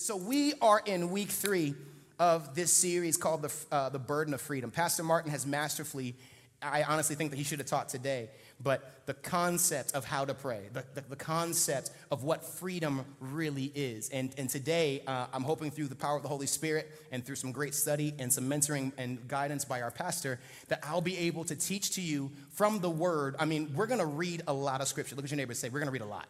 [0.00, 1.74] So we are in week three
[2.20, 4.70] of this series called the, uh, the Burden of Freedom.
[4.70, 6.14] Pastor Martin has masterfully,
[6.62, 8.30] I honestly think that he should have taught today,
[8.62, 13.72] but the concept of how to pray, the, the, the concept of what freedom really
[13.74, 14.08] is.
[14.10, 17.34] And, and today, uh, I'm hoping through the power of the Holy Spirit and through
[17.34, 20.38] some great study and some mentoring and guidance by our pastor,
[20.68, 23.34] that I'll be able to teach to you from the Word.
[23.40, 25.16] I mean, we're going to read a lot of scripture.
[25.16, 26.28] Look at your neighbor and say, We're going to read a lot.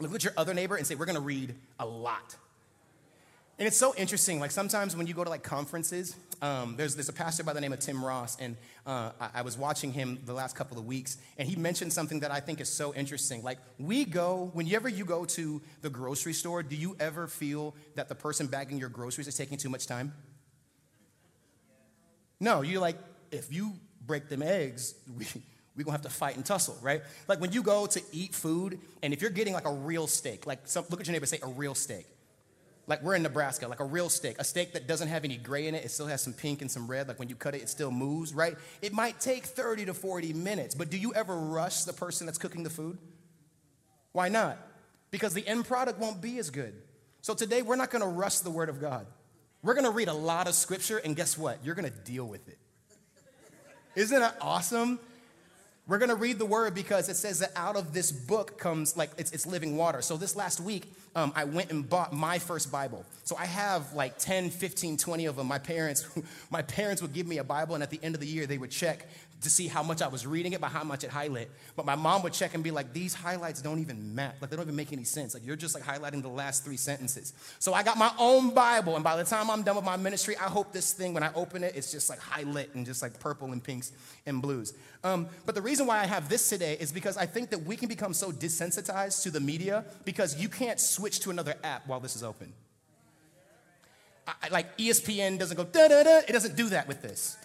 [0.00, 2.36] Look at your other neighbor and say, We're going to read a lot.
[3.60, 4.40] And it's so interesting.
[4.40, 7.60] Like sometimes when you go to like conferences, um, there's, there's a pastor by the
[7.60, 8.56] name of Tim Ross, and
[8.86, 12.20] uh, I, I, was watching him the last couple of weeks, and he mentioned something
[12.20, 13.42] that I think is so interesting.
[13.42, 18.08] Like we go, whenever you go to the grocery store, do you ever feel that
[18.08, 20.14] the person bagging your groceries is taking too much time?
[22.40, 22.96] No, you're like,
[23.30, 23.74] if you
[24.06, 25.26] break them eggs, we,
[25.76, 27.02] we're gonna have to fight and tussle, right?
[27.28, 30.46] Like when you go to eat food, and if you're getting like a real steak,
[30.46, 32.06] like some, look at your neighbor say, a real steak
[32.90, 35.68] like we're in Nebraska, like a real steak, a steak that doesn't have any gray
[35.68, 37.62] in it, it still has some pink and some red, like when you cut it,
[37.62, 38.56] it still moves, right?
[38.82, 42.36] It might take 30 to 40 minutes, but do you ever rush the person that's
[42.36, 42.98] cooking the food?
[44.10, 44.58] Why not?
[45.12, 46.74] Because the end product won't be as good.
[47.22, 49.06] So today, we're not gonna rush the Word of God.
[49.62, 51.64] We're gonna read a lot of scripture, and guess what?
[51.64, 52.58] You're gonna deal with it.
[53.94, 54.98] Isn't that awesome?
[55.90, 58.96] We're going to read the word because it says that out of this book comes
[58.96, 60.02] like it's, it's living water.
[60.02, 60.84] So this last week,
[61.16, 63.04] um, I went and bought my first Bible.
[63.24, 65.48] So I have like 10, 15, 20 of them.
[65.48, 66.08] My parents,
[66.50, 68.56] my parents would give me a Bible, and at the end of the year, they
[68.56, 69.08] would check
[69.42, 71.48] to see how much I was reading it by how much it highlighted.
[71.74, 74.34] But my mom would check and be like, these highlights don't even match.
[74.40, 75.34] Like, they don't even make any sense.
[75.34, 77.32] Like, you're just like highlighting the last three sentences.
[77.58, 80.36] So I got my own Bible, and by the time I'm done with my ministry,
[80.36, 83.18] I hope this thing, when I open it, it's just like highlit and just like
[83.18, 83.92] purple and pinks
[84.26, 84.74] and blues.
[85.02, 87.76] Um, but the reason why I have this today is because I think that we
[87.76, 92.00] can become so desensitized to the media because you can't switch to another app while
[92.00, 92.52] this is open.
[94.26, 97.36] I, like ESPN doesn't go da da da, it doesn't do that with this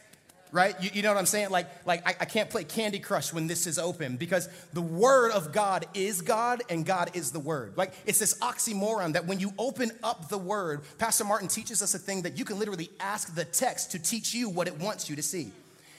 [0.51, 0.75] right?
[0.81, 1.49] You, you, know what I'm saying?
[1.49, 5.31] Like, like I, I, can't play Candy Crush when this is open because the Word
[5.31, 7.73] of God is God and God is the Word.
[7.75, 11.93] Like, it's this oxymoron that when you open up the Word, Pastor Martin teaches us
[11.93, 15.09] a thing that you can literally ask the text to teach you what it wants
[15.09, 15.51] you to see.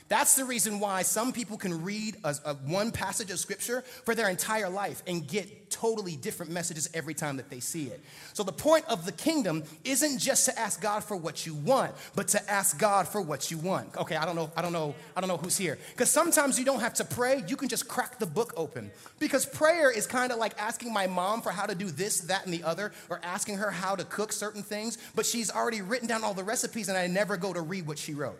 [0.09, 4.15] That's the reason why some people can read a, a, one passage of scripture for
[4.15, 8.00] their entire life and get totally different messages every time that they see it.
[8.33, 11.93] So the point of the kingdom isn't just to ask God for what you want,
[12.15, 13.97] but to ask God for what you want.
[13.97, 15.77] Okay, I don't know, I don't know, I don't know who's here.
[15.91, 18.93] Because sometimes you don't have to pray, you can just crack the book open.
[19.19, 22.44] Because prayer is kind of like asking my mom for how to do this, that,
[22.44, 26.06] and the other, or asking her how to cook certain things, but she's already written
[26.06, 28.38] down all the recipes and I never go to read what she wrote.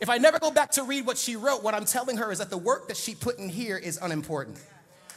[0.00, 2.38] If I never go back to read what she wrote, what I'm telling her is
[2.38, 4.58] that the work that she put in here is unimportant.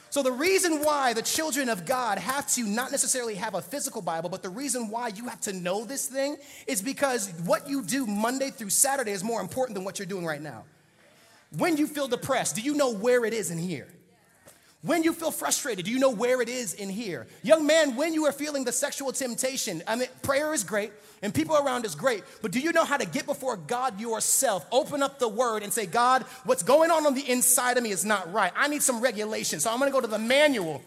[0.09, 4.02] So, the reason why the children of God have to not necessarily have a physical
[4.02, 6.36] Bible, but the reason why you have to know this thing
[6.68, 10.25] is because what you do Monday through Saturday is more important than what you're doing
[10.25, 10.66] right now.
[11.58, 13.88] When you feel depressed, do you know where it is in here?
[14.84, 17.28] When you feel frustrated, do you know where it is in here?
[17.44, 21.31] Young man, when you are feeling the sexual temptation, I mean, prayer is great and
[21.31, 24.66] people around is great, but do you know how to get before God yourself?
[24.72, 27.92] Open up the word and say, God, what's going on on the inside of me
[27.92, 28.52] is not right.
[28.56, 29.59] I need some regulation.
[29.59, 30.81] So I'm gonna go to the manual.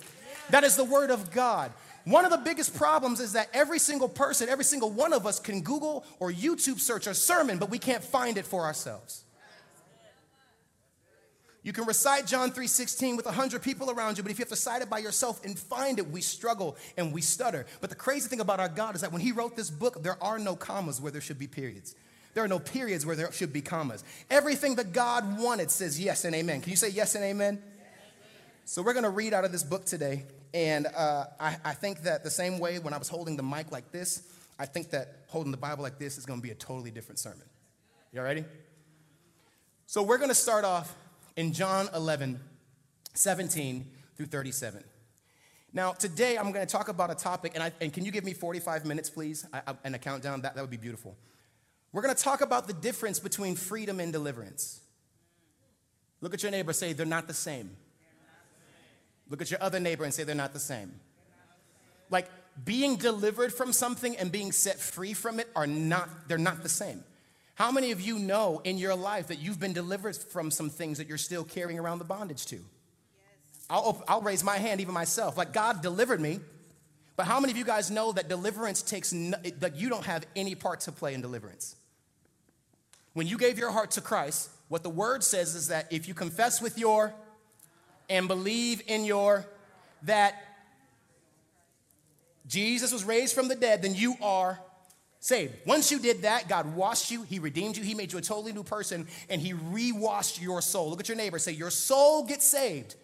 [0.50, 1.70] That is the word of God.
[2.04, 5.38] One of the biggest problems is that every single person, every single one of us
[5.38, 9.24] can Google or YouTube search a sermon, but we can't find it for ourselves.
[11.64, 14.56] You can recite John 3:16 with 100 people around you, but if you have to
[14.56, 17.64] cite it by yourself and find it, we struggle and we stutter.
[17.80, 20.22] But the crazy thing about our God is that when he wrote this book, there
[20.22, 21.96] are no commas where there should be periods.
[22.34, 24.04] There are no periods where there should be commas.
[24.30, 26.60] Everything that God wanted says yes and amen.
[26.60, 27.62] Can you say yes and amen?
[28.66, 32.02] So we're going to read out of this book today, and uh, I, I think
[32.02, 34.22] that the same way when I was holding the mic like this,
[34.58, 37.18] I think that holding the Bible like this is going to be a totally different
[37.18, 37.42] sermon.
[38.12, 38.44] You all ready?
[39.86, 40.94] So we're going to start off
[41.36, 42.40] in John 11,
[43.14, 43.86] 17
[44.16, 44.84] through 37.
[45.72, 48.24] Now, today I'm going to talk about a topic, and, I, and can you give
[48.24, 50.42] me 45 minutes, please, I, I, and a countdown?
[50.42, 51.16] That, that would be beautiful.
[51.92, 54.80] We're going to talk about the difference between freedom and deliverance.
[56.20, 57.76] Look at your neighbor, say, they're not the same.
[59.28, 60.92] Look at your other neighbor and say, they're not the same.
[62.10, 62.28] Like,
[62.64, 66.68] being delivered from something and being set free from it are not, they're not the
[66.68, 67.02] same.
[67.54, 70.98] How many of you know in your life that you've been delivered from some things
[70.98, 72.56] that you're still carrying around the bondage to?
[72.56, 72.64] Yes.
[73.70, 75.36] I'll, I'll raise my hand, even myself.
[75.36, 76.40] Like, God delivered me.
[77.16, 80.26] But how many of you guys know that deliverance takes, no, that you don't have
[80.34, 81.76] any part to play in deliverance?
[83.12, 86.14] When you gave your heart to Christ, what the word says is that if you
[86.14, 87.14] confess with your
[88.10, 89.46] and believe in your,
[90.02, 90.34] that
[92.48, 94.58] Jesus was raised from the dead, then you are
[95.24, 95.54] saved.
[95.64, 98.52] Once you did that, God washed you, He redeemed you, He made you a totally
[98.52, 100.90] new person, and He rewashed your soul.
[100.90, 102.94] Look at your neighbor, say, Your soul gets saved,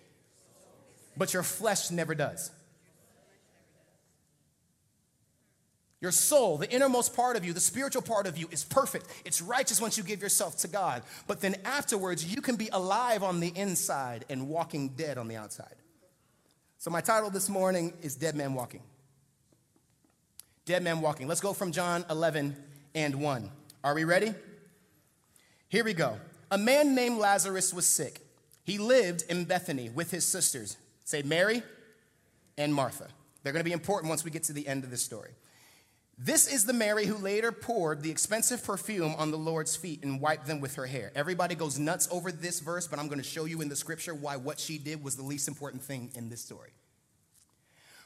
[1.16, 2.50] but your flesh never does.
[6.02, 9.06] Your soul, the innermost part of you, the spiritual part of you, is perfect.
[9.24, 11.02] It's righteous once you give yourself to God.
[11.26, 15.36] But then afterwards, you can be alive on the inside and walking dead on the
[15.36, 15.74] outside.
[16.76, 18.82] So, my title this morning is Dead Man Walking.
[20.70, 21.26] Dead Man Walking.
[21.26, 22.54] Let's go from John 11
[22.94, 23.50] and 1.
[23.82, 24.32] Are we ready?
[25.68, 26.16] Here we go.
[26.52, 28.20] A man named Lazarus was sick.
[28.62, 30.76] He lived in Bethany with his sisters.
[31.02, 31.64] Say Mary
[32.56, 33.08] and Martha.
[33.42, 35.30] They're going to be important once we get to the end of this story.
[36.16, 40.20] This is the Mary who later poured the expensive perfume on the Lord's feet and
[40.20, 41.10] wiped them with her hair.
[41.16, 44.14] Everybody goes nuts over this verse, but I'm going to show you in the scripture
[44.14, 46.70] why what she did was the least important thing in this story.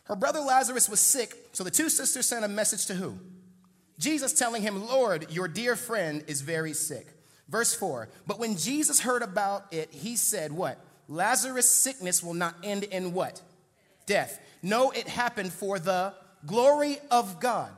[0.05, 3.19] Her brother Lazarus was sick, so the two sisters sent a message to who?
[3.99, 7.07] Jesus telling him, Lord, your dear friend is very sick.
[7.49, 10.79] Verse 4 But when Jesus heard about it, he said, What?
[11.09, 13.41] Lazarus' sickness will not end in what?
[14.07, 14.41] Death.
[14.63, 16.15] No, it happened for the
[16.47, 17.71] glory of God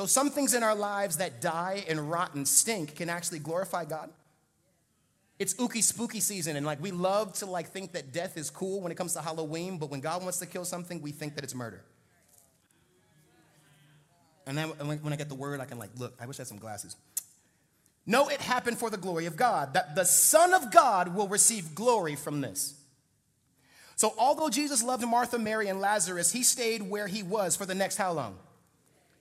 [0.00, 3.84] so, some things in our lives that die and rot and stink can actually glorify
[3.84, 4.08] God.
[5.40, 8.82] It's ooky spooky season, and like we love to like think that death is cool
[8.82, 11.44] when it comes to Halloween, but when God wants to kill something, we think that
[11.44, 11.82] it's murder.
[14.46, 16.14] And then when I get the word, I can like look.
[16.20, 16.94] I wish I had some glasses.
[18.04, 21.74] No, it happened for the glory of God, that the Son of God will receive
[21.74, 22.74] glory from this.
[23.96, 27.74] So, although Jesus loved Martha, Mary, and Lazarus, he stayed where he was for the
[27.74, 28.36] next how long?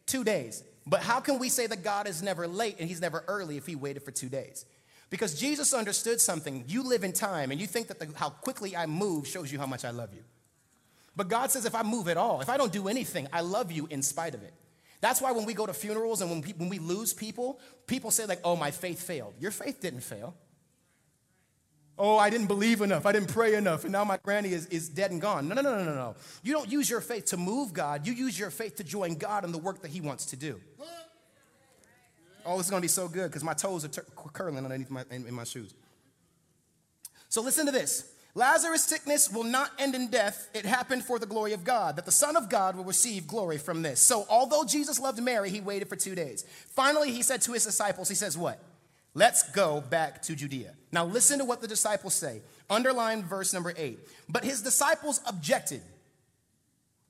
[0.06, 0.64] Two days.
[0.86, 3.66] But how can we say that God is never late and he's never early if
[3.66, 4.66] he waited for two days?
[5.10, 6.64] Because Jesus understood something.
[6.68, 9.58] You live in time and you think that the, how quickly I move shows you
[9.58, 10.24] how much I love you.
[11.16, 13.72] But God says if I move at all, if I don't do anything, I love
[13.72, 14.54] you in spite of it.
[15.02, 18.12] That's why when we go to funerals and when, we, when we lose people, people
[18.12, 19.34] say, like, oh, my faith failed.
[19.40, 20.36] Your faith didn't fail.
[21.98, 23.06] Oh, I didn't believe enough.
[23.06, 23.84] I didn't pray enough.
[23.84, 25.48] And now my granny is, is dead and gone.
[25.50, 26.16] No, no, no, no, no, no.
[26.44, 28.08] You don't use your faith to move God.
[28.08, 30.62] You use your faith to join God in the work that He wants to do.
[32.46, 34.04] Oh, this is going to be so good because my toes are
[34.34, 35.74] curling underneath my, in, in my shoes.
[37.30, 38.12] So listen to this.
[38.36, 40.50] Lazarus' sickness will not end in death.
[40.54, 43.58] It happened for the glory of God, that the Son of God will receive glory
[43.58, 44.00] from this.
[44.00, 46.46] So, although Jesus loved Mary, he waited for two days.
[46.70, 48.64] Finally, he said to his disciples, He says, What?
[49.16, 50.76] Let's go back to Judea.
[50.92, 52.42] Now, listen to what the disciples say.
[52.70, 54.00] Underline verse number eight.
[54.30, 55.82] But his disciples objected.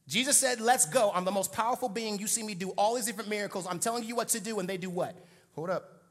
[0.09, 1.11] Jesus said, Let's go.
[1.13, 2.17] I'm the most powerful being.
[2.17, 3.67] You see me do all these different miracles.
[3.69, 5.15] I'm telling you what to do, and they do what?
[5.53, 6.01] Hold up.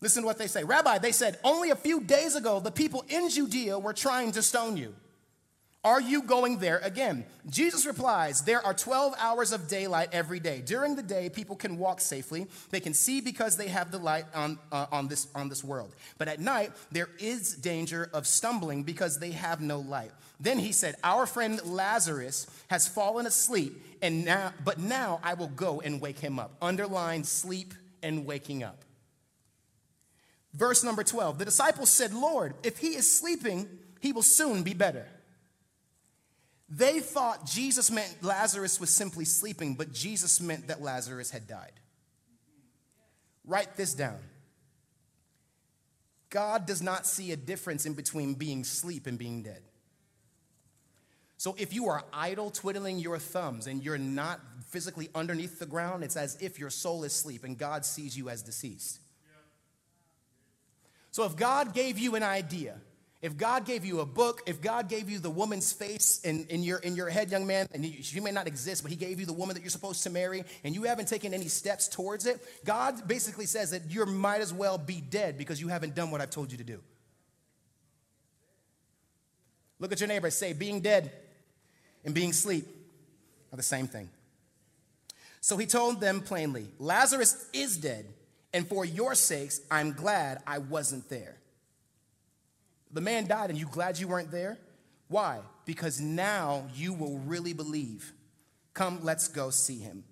[0.00, 0.62] Listen to what they say.
[0.62, 4.42] Rabbi, they said, Only a few days ago, the people in Judea were trying to
[4.42, 4.94] stone you.
[5.82, 7.26] Are you going there again?
[7.50, 10.62] Jesus replies, There are 12 hours of daylight every day.
[10.64, 12.46] During the day, people can walk safely.
[12.70, 15.94] They can see because they have the light on, uh, on, this, on this world.
[16.18, 20.12] But at night, there is danger of stumbling because they have no light.
[20.44, 25.48] Then he said, Our friend Lazarus has fallen asleep, and now, but now I will
[25.48, 26.54] go and wake him up.
[26.60, 28.84] Underline sleep and waking up.
[30.52, 33.66] Verse number 12 The disciples said, Lord, if he is sleeping,
[34.00, 35.06] he will soon be better.
[36.68, 41.72] They thought Jesus meant Lazarus was simply sleeping, but Jesus meant that Lazarus had died.
[43.46, 44.18] Write this down.
[46.28, 49.62] God does not see a difference in between being asleep and being dead.
[51.44, 56.02] So if you are idle, twiddling your thumbs, and you're not physically underneath the ground,
[56.02, 58.98] it's as if your soul is asleep and God sees you as deceased.
[61.10, 62.80] So if God gave you an idea,
[63.20, 66.62] if God gave you a book, if God gave you the woman's face in, in,
[66.62, 69.20] your, in your head, young man, and you, she may not exist, but He gave
[69.20, 72.24] you the woman that you're supposed to marry, and you haven't taken any steps towards
[72.24, 76.10] it, God basically says that you might as well be dead because you haven't done
[76.10, 76.80] what I've told you to do.
[79.78, 81.12] Look at your neighbor, say, being dead
[82.04, 82.66] and being asleep
[83.52, 84.08] are the same thing.
[85.40, 88.06] So he told them plainly, Lazarus is dead,
[88.52, 91.38] and for your sakes, I'm glad I wasn't there
[92.94, 94.56] the man died and you glad you weren't there?
[95.08, 95.40] Why?
[95.66, 98.12] Because now you will really believe.
[98.72, 100.04] Come, let's go see him.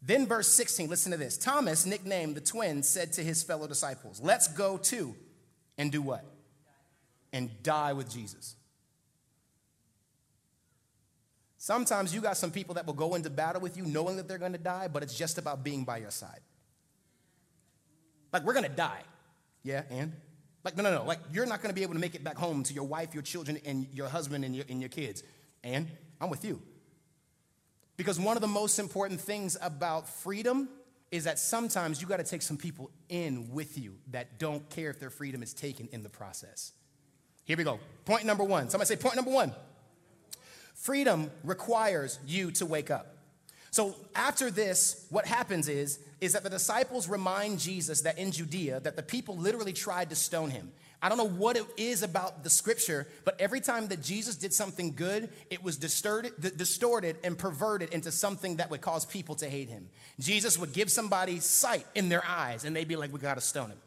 [0.00, 1.36] Then, verse 16, listen to this.
[1.36, 5.14] Thomas, nicknamed the twin, said to his fellow disciples, Let's go too
[5.76, 6.24] and do what?
[7.32, 8.54] And die with Jesus.
[11.62, 14.38] Sometimes you got some people that will go into battle with you knowing that they're
[14.52, 16.40] to die, but it's just about being by your side.
[18.32, 19.02] Like, we're to die.
[19.62, 20.14] Yeah, and?
[20.64, 21.04] Like, no, no, no.
[21.04, 23.22] Like, you're not to be able to make it back home to your wife, your
[23.22, 25.22] children, and your husband and your, and your kids.
[25.62, 25.86] And
[26.18, 26.62] I'm with you.
[27.98, 30.66] Because one of the most important things about freedom
[31.10, 34.88] is that sometimes you got to take some people in with you that don't care
[34.88, 36.72] if their freedom is taken in the process.
[37.44, 37.80] Here we go.
[38.06, 38.70] Point number one.
[38.70, 39.52] Somebody say, point number one.
[40.80, 43.18] Freedom requires you to wake up.
[43.70, 48.80] So after this, what happens is, is that the disciples remind Jesus that in Judea,
[48.80, 50.72] that the people literally tried to stone him.
[51.02, 54.54] I don't know what it is about the scripture, but every time that Jesus did
[54.54, 59.48] something good, it was distorted, distorted and perverted into something that would cause people to
[59.48, 59.88] hate him.
[60.18, 63.70] Jesus would give somebody sight in their eyes, and they'd be like, We gotta stone
[63.70, 63.78] him.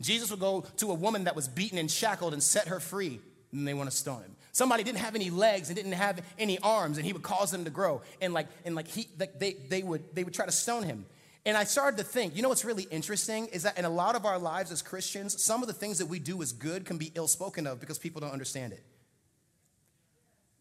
[0.00, 3.20] Jesus would go to a woman that was beaten and shackled and set her free,
[3.52, 4.36] and they want to stone him.
[4.58, 7.62] Somebody didn't have any legs and didn't have any arms, and he would cause them
[7.62, 10.50] to grow, and like, and like he, like they, they would, they would try to
[10.50, 11.06] stone him.
[11.46, 14.16] And I started to think, you know what's really interesting is that in a lot
[14.16, 16.98] of our lives as Christians, some of the things that we do as good can
[16.98, 18.82] be ill spoken of because people don't understand it.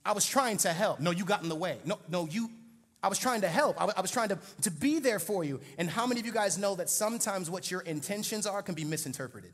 [0.06, 1.00] I was trying to help.
[1.00, 1.80] No, you got in the way.
[1.84, 2.52] No, no, you,
[3.02, 3.82] I was trying to help.
[3.82, 5.60] I, I was trying to, to be there for you.
[5.80, 8.86] And how many of you guys know that sometimes what your intentions are can be
[8.86, 9.54] misinterpreted?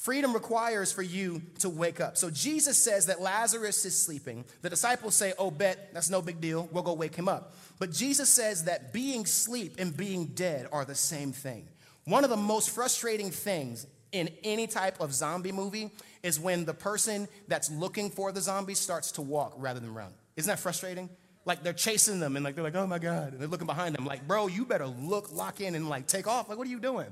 [0.00, 2.16] Freedom requires for you to wake up.
[2.16, 4.46] So Jesus says that Lazarus is sleeping.
[4.62, 6.70] The disciples say, Oh, bet, that's no big deal.
[6.72, 7.54] We'll go wake him up.
[7.78, 11.68] But Jesus says that being sleep and being dead are the same thing.
[12.06, 15.90] One of the most frustrating things in any type of zombie movie
[16.22, 20.14] is when the person that's looking for the zombie starts to walk rather than run.
[20.34, 21.10] Isn't that frustrating?
[21.44, 23.32] Like they're chasing them and like they're like, oh my God.
[23.32, 26.26] And they're looking behind them, like, bro, you better look, lock in, and like take
[26.26, 26.48] off.
[26.48, 27.08] Like, what are you doing?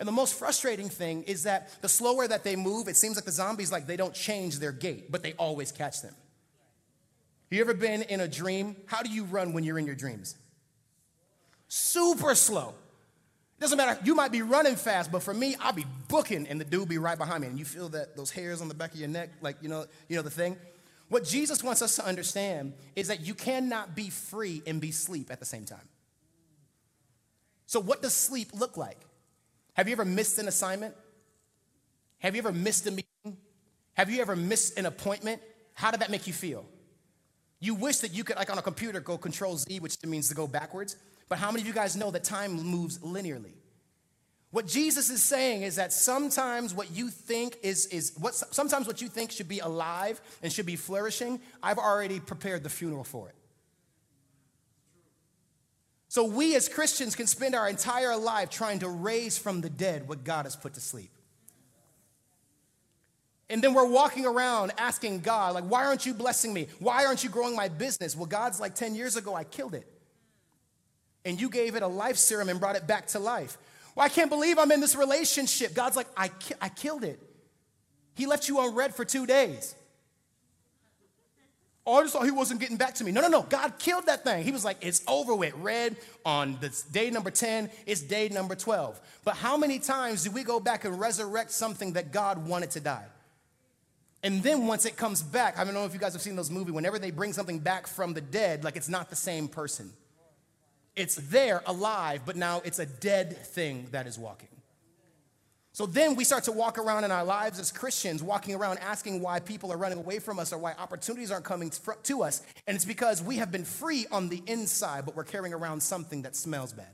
[0.00, 3.26] And the most frustrating thing is that the slower that they move, it seems like
[3.26, 6.14] the zombies like they don't change their gait, but they always catch them.
[7.50, 8.76] You ever been in a dream?
[8.86, 10.36] How do you run when you're in your dreams?
[11.68, 12.74] Super slow.
[13.58, 14.00] It Doesn't matter.
[14.02, 16.96] You might be running fast, but for me, I'll be booking and the dude be
[16.96, 17.48] right behind me.
[17.48, 19.84] And you feel that those hairs on the back of your neck, like you know,
[20.08, 20.56] you know the thing.
[21.10, 25.30] What Jesus wants us to understand is that you cannot be free and be sleep
[25.30, 25.88] at the same time.
[27.66, 28.96] So, what does sleep look like?
[29.80, 30.94] Have you ever missed an assignment?
[32.18, 33.38] Have you ever missed a meeting?
[33.94, 35.40] Have you ever missed an appointment?
[35.72, 36.66] How did that make you feel?
[37.60, 40.34] You wish that you could, like on a computer, go control Z, which means to
[40.34, 40.96] go backwards.
[41.30, 43.54] But how many of you guys know that time moves linearly?
[44.50, 49.00] What Jesus is saying is that sometimes what you think is, is what sometimes what
[49.00, 53.30] you think should be alive and should be flourishing, I've already prepared the funeral for
[53.30, 53.34] it.
[56.10, 60.08] So we as Christians can spend our entire life trying to raise from the dead
[60.08, 61.12] what God has put to sleep.
[63.48, 66.66] And then we're walking around asking God, like, why aren't you blessing me?
[66.80, 68.16] Why aren't you growing my business?
[68.16, 69.86] Well, God's like, 10 years ago, I killed it.
[71.24, 73.56] And you gave it a life serum and brought it back to life.
[73.94, 75.74] Well, I can't believe I'm in this relationship.
[75.74, 77.20] God's like, I, ki- I killed it.
[78.14, 79.76] He left you on red for two days.
[81.92, 83.12] I just thought he wasn't getting back to me.
[83.12, 83.42] No, no, no.
[83.42, 84.44] God killed that thing.
[84.44, 85.54] He was like, it's over with.
[85.54, 89.00] Red on this day number 10, it's day number 12.
[89.24, 92.80] But how many times do we go back and resurrect something that God wanted to
[92.80, 93.06] die?
[94.22, 96.50] And then once it comes back, I don't know if you guys have seen those
[96.50, 99.90] movies, whenever they bring something back from the dead, like it's not the same person.
[100.94, 104.48] It's there alive, but now it's a dead thing that is walking.
[105.72, 109.22] So then we start to walk around in our lives as Christians, walking around asking
[109.22, 111.70] why people are running away from us or why opportunities aren't coming
[112.04, 112.42] to us.
[112.66, 116.22] And it's because we have been free on the inside, but we're carrying around something
[116.22, 116.90] that smells bad.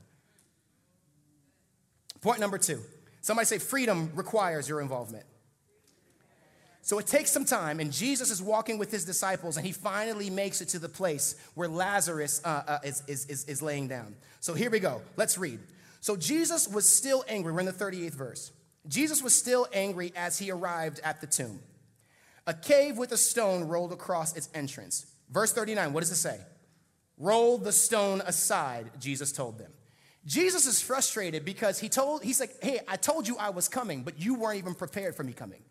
[2.21, 2.81] Point number two
[3.21, 5.25] somebody say, freedom requires your involvement.
[6.81, 10.29] So it takes some time, and Jesus is walking with his disciples, and he finally
[10.29, 14.15] makes it to the place where Lazarus uh, uh, is, is, is, is laying down.
[14.39, 15.01] So here we go.
[15.17, 15.59] Let's read.
[15.99, 17.51] So Jesus was still angry.
[17.51, 18.51] We're in the 38th verse.
[18.87, 21.59] Jesus was still angry as he arrived at the tomb.
[22.45, 25.05] A cave with a stone rolled across its entrance.
[25.29, 26.39] Verse 39, what does it say?
[27.17, 29.71] Roll the stone aside, Jesus told them.
[30.25, 34.03] Jesus is frustrated because he told, he's like, hey, I told you I was coming,
[34.03, 35.63] but you weren't even prepared for me coming.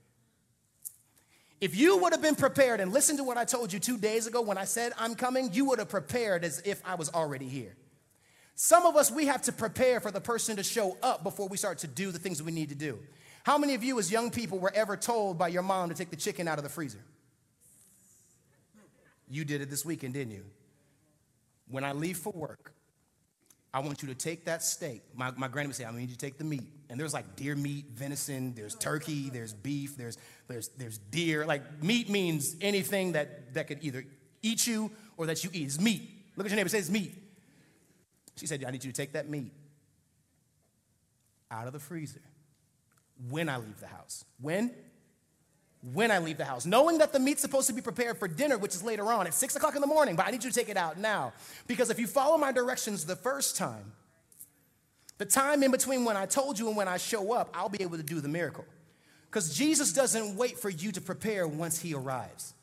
[1.61, 4.27] If you would have been prepared and listened to what I told you two days
[4.27, 7.49] ago when I said I'm coming, you would have prepared as if I was already
[7.49, 7.77] here.
[8.59, 11.59] Some of us, we have to prepare for the person to show up before we
[11.59, 12.99] start to do the things we need to do.
[13.45, 16.09] How many of you, as young people, were ever told by your mom to take
[16.09, 17.05] the chicken out of the freezer?
[19.29, 20.45] You did it this weekend, didn't you?
[21.69, 22.73] When I leave for work,
[23.75, 25.03] I want you to take that steak.
[25.15, 26.65] My, my granny would say, I need you to take the meat.
[26.89, 30.17] And there's like deer meat, venison, there's turkey, there's beef, there's,
[30.49, 31.45] there's, there's deer.
[31.45, 34.07] Like meat means anything that, that could either
[34.43, 35.65] eat you or that you eat.
[35.65, 36.09] It's meat.
[36.37, 37.26] Look at your neighbor, say it's meat.
[38.37, 39.53] She said, I need you to take that meat
[41.51, 42.21] out of the freezer
[43.29, 44.25] when I leave the house.
[44.41, 44.73] When?
[45.93, 48.59] when I leave the house, knowing that the meat's supposed to be prepared for dinner,
[48.59, 50.59] which is later on at six o'clock in the morning, but I need you to
[50.59, 51.33] take it out now.
[51.67, 53.93] Because if you follow my directions the first time,
[55.19, 57.83] the time in between when I told you and when I show up, I'll be
[57.83, 58.65] able to do the miracle.
[59.31, 62.55] Because Jesus doesn't wait for you to prepare once he arrives.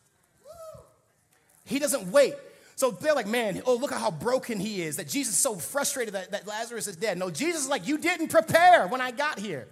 [1.65, 2.33] He doesn't wait.
[2.83, 5.55] So they're like, man, oh, look at how broken he is, that Jesus is so
[5.55, 7.17] frustrated that, that Lazarus is dead.
[7.17, 9.69] No, Jesus is like, you didn't prepare when I got here.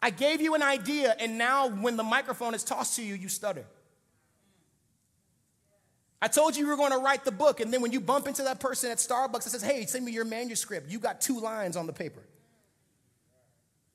[0.00, 3.28] I gave you an idea, and now when the microphone is tossed to you, you
[3.28, 3.66] stutter.
[6.22, 8.26] I told you you were going to write the book, and then when you bump
[8.26, 11.40] into that person at Starbucks that says, hey, send me your manuscript, you got two
[11.40, 12.22] lines on the paper.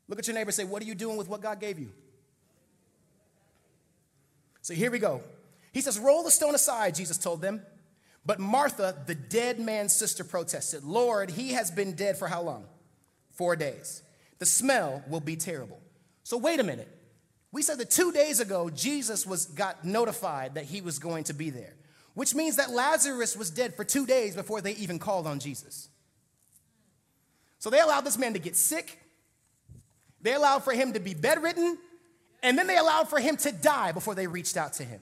[0.07, 1.89] Look at your neighbor say, What are you doing with what God gave you?
[4.61, 5.21] So here we go.
[5.73, 7.63] He says, Roll the stone aside, Jesus told them.
[8.27, 12.65] But Martha, the dead man's sister, protested, Lord, he has been dead for how long?
[13.29, 14.03] Four days.
[14.39, 15.79] The smell will be terrible.
[16.24, 16.89] So wait a minute.
[17.53, 21.34] We said that two days ago, Jesus was, got notified that he was going to
[21.34, 21.74] be there,
[22.15, 25.88] which means that Lazarus was dead for two days before they even called on Jesus.
[27.60, 29.00] So they allowed this man to get sick,
[30.22, 31.77] they allowed for him to be bedridden,
[32.43, 35.00] and then they allowed for him to die before they reached out to him.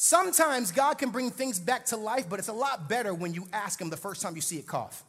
[0.00, 3.48] Sometimes God can bring things back to life, but it's a lot better when you
[3.52, 5.02] ask him the first time you see it cough.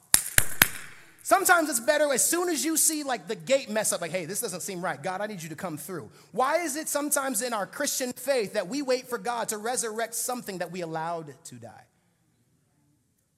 [1.21, 4.25] Sometimes it's better as soon as you see like the gate mess up, like, hey,
[4.25, 4.99] this doesn't seem right.
[4.99, 6.09] God, I need you to come through.
[6.31, 10.15] Why is it sometimes in our Christian faith that we wait for God to resurrect
[10.15, 11.83] something that we allowed to die?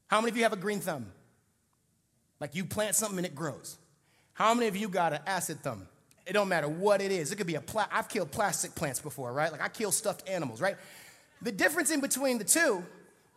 [0.08, 1.08] How many of you have a green thumb?
[2.39, 3.75] Like you plant something and it grows.
[4.31, 5.86] How many of you got an acid thumb?
[6.25, 7.34] It don't matter what it is.
[7.34, 9.51] It could be a pla- I've killed plastic plants before, right?
[9.51, 10.77] Like I kill stuffed animals, right?
[11.41, 12.83] The difference in between the two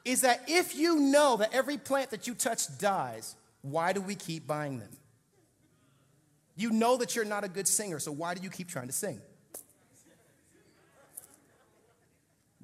[0.04, 4.14] is that if you know that every plant that you touch dies, why do we
[4.14, 4.90] keep buying them?
[6.56, 8.92] You know that you're not a good singer, so why do you keep trying to
[8.92, 9.20] sing?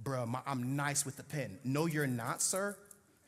[0.03, 1.59] Bruh, I'm nice with the pen.
[1.65, 2.77] No, you're not, sir.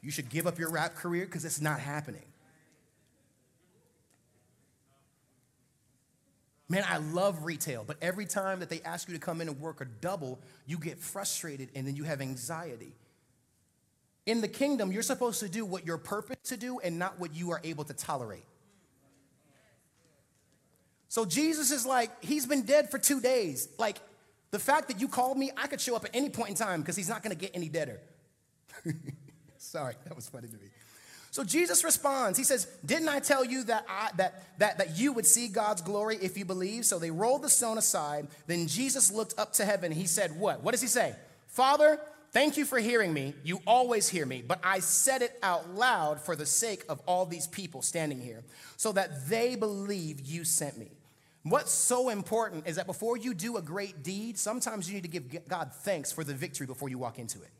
[0.00, 2.24] You should give up your rap career because it's not happening.
[6.72, 9.60] Man, I love retail, but every time that they ask you to come in and
[9.60, 12.94] work a double, you get frustrated and then you have anxiety.
[14.24, 17.34] In the kingdom, you're supposed to do what you're purposed to do and not what
[17.34, 18.46] you are able to tolerate.
[21.10, 23.68] So Jesus is like, he's been dead for two days.
[23.78, 23.98] Like,
[24.50, 26.80] the fact that you called me, I could show up at any point in time
[26.80, 28.00] because he's not gonna get any deader.
[29.58, 30.70] Sorry, that was funny to me.
[31.32, 32.36] So Jesus responds.
[32.36, 35.80] He says, Didn't I tell you that, I, that, that, that you would see God's
[35.80, 36.84] glory if you believe?
[36.84, 38.28] So they rolled the stone aside.
[38.46, 39.92] Then Jesus looked up to heaven.
[39.92, 40.62] He said, What?
[40.62, 41.16] What does he say?
[41.48, 41.98] Father,
[42.32, 43.34] Thank you for hearing me.
[43.44, 47.26] You always hear me, but I said it out loud for the sake of all
[47.26, 48.42] these people standing here,
[48.78, 50.92] so that they believe you sent me.
[51.42, 55.10] What's so important is that before you do a great deed, sometimes you need to
[55.10, 57.50] give God thanks for the victory before you walk into it.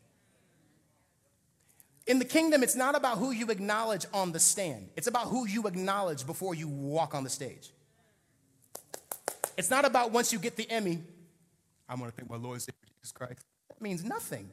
[2.07, 5.47] In the kingdom, it's not about who you acknowledge on the stand, it's about who
[5.47, 7.71] you acknowledge before you walk on the stage.
[9.57, 11.03] It's not about once you get the Emmy,
[11.89, 13.45] I'm gonna thank my Lord Savior Jesus Christ.
[13.69, 14.51] That means nothing.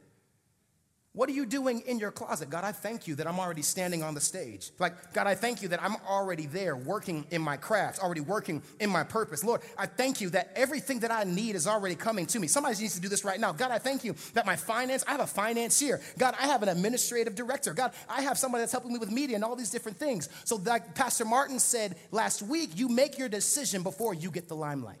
[1.12, 2.50] What are you doing in your closet?
[2.50, 4.70] God, I thank you that I'm already standing on the stage.
[4.78, 8.62] Like, God, I thank you that I'm already there working in my craft, already working
[8.78, 9.42] in my purpose.
[9.42, 12.46] Lord, I thank you that everything that I need is already coming to me.
[12.46, 13.50] Somebody needs to do this right now.
[13.50, 16.00] God, I thank you that my finance, I have a financier.
[16.16, 17.74] God, I have an administrative director.
[17.74, 20.28] God, I have somebody that's helping me with media and all these different things.
[20.44, 24.56] So, like Pastor Martin said last week, you make your decision before you get the
[24.56, 25.00] limelight.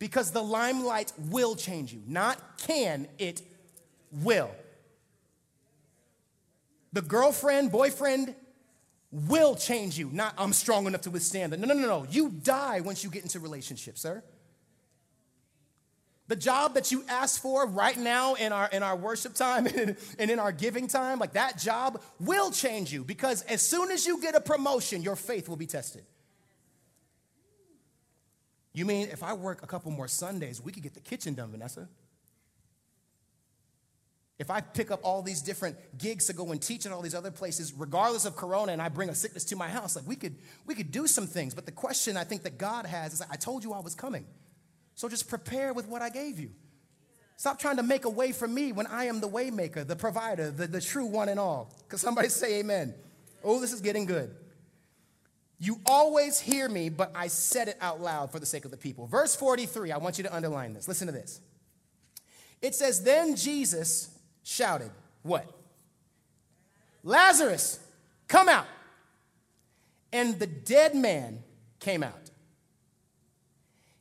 [0.00, 3.42] Because the limelight will change you, not can, it
[4.10, 4.50] will.
[6.92, 8.34] The girlfriend, boyfriend
[9.12, 10.10] will change you.
[10.12, 11.60] Not, I'm strong enough to withstand that.
[11.60, 12.06] No, no, no, no.
[12.10, 14.22] You die once you get into relationships, sir.
[16.28, 19.66] The job that you ask for right now in our, in our worship time
[20.18, 24.06] and in our giving time, like that job will change you because as soon as
[24.06, 26.04] you get a promotion, your faith will be tested.
[28.72, 31.50] You mean if I work a couple more Sundays, we could get the kitchen done,
[31.50, 31.88] Vanessa?
[34.40, 37.14] If I pick up all these different gigs to go and teach in all these
[37.14, 40.16] other places, regardless of corona, and I bring a sickness to my house, like we
[40.16, 40.34] could,
[40.66, 41.52] we could do some things.
[41.52, 44.24] But the question I think that God has is I told you I was coming.
[44.94, 46.52] So just prepare with what I gave you.
[47.36, 50.50] Stop trying to make a way for me when I am the waymaker, the provider,
[50.50, 51.74] the, the true one and all.
[51.82, 52.94] Because somebody say amen.
[53.44, 54.34] Oh, this is getting good.
[55.58, 58.78] You always hear me, but I said it out loud for the sake of the
[58.78, 59.06] people.
[59.06, 60.88] Verse 43, I want you to underline this.
[60.88, 61.42] Listen to this.
[62.62, 64.90] It says, Then Jesus shouted,
[65.22, 65.46] What?
[67.02, 67.80] Lazarus,
[68.28, 68.66] come out.
[70.12, 71.42] And the dead man
[71.78, 72.30] came out.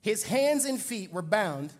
[0.01, 1.71] His hands and feet were bound,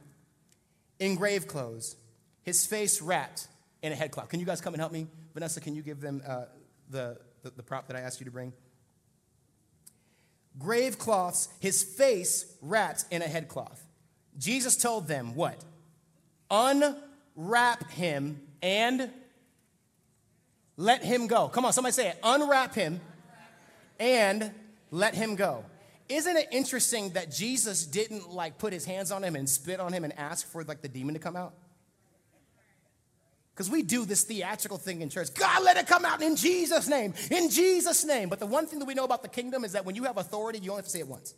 [1.00, 1.96] in grave clothes,
[2.44, 3.48] his face wrapped
[3.82, 4.30] in a headcloth.
[4.30, 5.08] Can you guys come and help me?
[5.34, 6.46] Vanessa, can you give them uh,
[6.90, 8.52] the, the, the prop that I asked you to bring?
[10.58, 13.82] Grave cloths, his face wrapped in a headcloth.
[14.38, 15.64] Jesus told them what?
[16.52, 19.10] Unwrap him and
[20.78, 21.50] let him go.
[21.50, 22.20] Come on, somebody say it.
[22.24, 23.00] Unwrap him
[24.00, 24.52] and
[24.92, 25.66] let him go.
[26.08, 29.94] Isn't it interesting that Jesus didn't like put his hands on him and spit on
[29.94, 31.54] him and ask for like the demon to come out?
[33.54, 35.34] Because we do this theatrical thing in church.
[35.34, 38.30] God, let it come out in Jesus' name, in Jesus' name.
[38.30, 40.18] But the one thing that we know about the kingdom is that when you have
[40.18, 41.34] authority, you only have to say it once.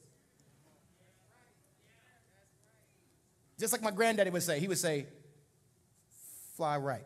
[3.60, 5.08] Just like my granddaddy would say, he would say,
[6.56, 7.06] fly right.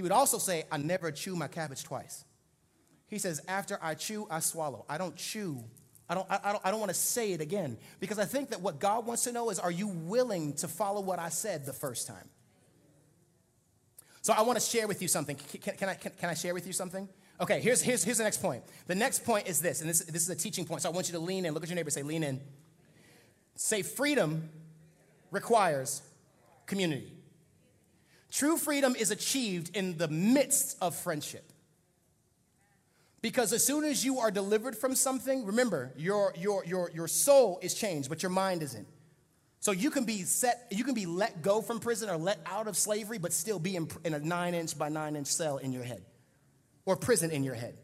[0.00, 2.24] He would also say, I never chew my cabbage twice.
[3.08, 4.86] He says, after I chew, I swallow.
[4.88, 5.62] I don't chew.
[6.08, 8.62] I don't, I, don't, I don't want to say it again because I think that
[8.62, 11.74] what God wants to know is, are you willing to follow what I said the
[11.74, 12.30] first time?
[14.22, 15.36] So I want to share with you something.
[15.36, 17.06] Can, can I, can, can, I share with you something?
[17.38, 18.64] Okay, here's, here's, here's the next point.
[18.86, 20.80] The next point is this, and this, this is a teaching point.
[20.80, 21.52] So I want you to lean in.
[21.52, 22.40] Look at your neighbor say, lean in.
[23.54, 24.48] Say, freedom
[25.30, 26.00] requires
[26.64, 27.12] community.
[28.30, 31.44] True freedom is achieved in the midst of friendship.
[33.22, 37.58] Because as soon as you are delivered from something, remember, your, your, your, your soul
[37.60, 38.86] is changed, but your mind isn't.
[39.58, 42.66] So you can be set, you can be let go from prison or let out
[42.66, 45.72] of slavery, but still be in, in a nine inch by nine inch cell in
[45.72, 46.02] your head
[46.86, 47.76] or prison in your head.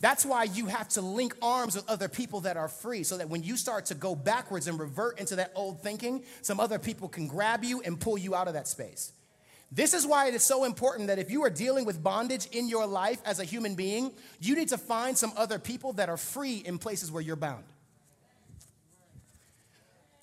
[0.00, 3.30] That's why you have to link arms with other people that are free so that
[3.30, 7.08] when you start to go backwards and revert into that old thinking, some other people
[7.08, 9.12] can grab you and pull you out of that space.
[9.72, 12.68] This is why it is so important that if you are dealing with bondage in
[12.68, 16.16] your life as a human being, you need to find some other people that are
[16.16, 17.64] free in places where you're bound.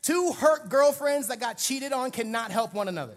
[0.02, 3.16] Two hurt girlfriends that got cheated on cannot help one another.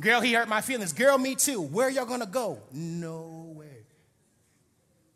[0.00, 0.92] Girl, he hurt my feelings.
[0.92, 1.60] Girl, me too.
[1.60, 2.58] Where y'all gonna go?
[2.72, 3.66] No way.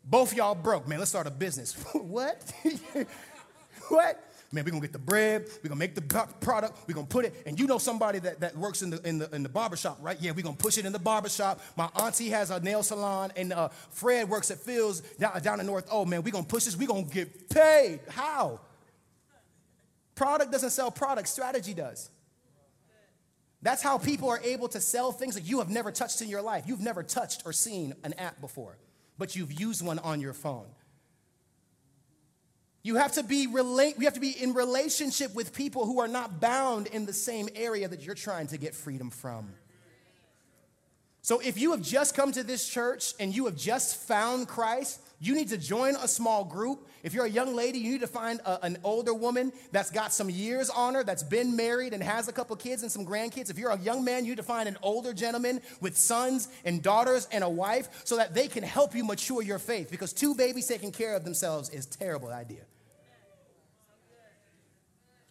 [0.03, 0.99] Both y'all broke, man.
[0.99, 1.73] Let's start a business.
[1.93, 2.53] what?
[3.89, 4.26] what?
[4.51, 6.01] Man, we're gonna get the bread, we're gonna make the
[6.39, 9.17] product, we're gonna put it, and you know somebody that, that works in the in
[9.17, 10.17] the in the barbershop, right?
[10.21, 11.59] Yeah, we're gonna push it in the barbershop.
[11.75, 15.65] My auntie has a nail salon, and uh, Fred works at Phil's down, down in
[15.65, 15.87] North.
[15.91, 17.99] Oh man, we're gonna push this, we're gonna get paid.
[18.07, 18.61] How?
[20.15, 22.09] Product doesn't sell product, strategy does.
[23.61, 26.41] That's how people are able to sell things that you have never touched in your
[26.41, 26.63] life.
[26.67, 28.77] You've never touched or seen an app before,
[29.17, 30.67] but you've used one on your phone.
[32.87, 36.39] You have to be relate, have to be in relationship with people who are not
[36.39, 39.49] bound in the same area that you're trying to get freedom from.
[41.21, 45.01] So if you have just come to this church and you have just found Christ,
[45.19, 46.87] you need to join a small group.
[47.03, 50.13] If you're a young lady, you need to find a, an older woman that's got
[50.13, 53.49] some years on her, that's been married and has a couple kids and some grandkids.
[53.49, 56.81] If you're a young man, you need to find an older gentleman with sons and
[56.81, 60.35] daughters and a wife so that they can help you mature your faith because two
[60.35, 62.61] babies taking care of themselves is terrible idea.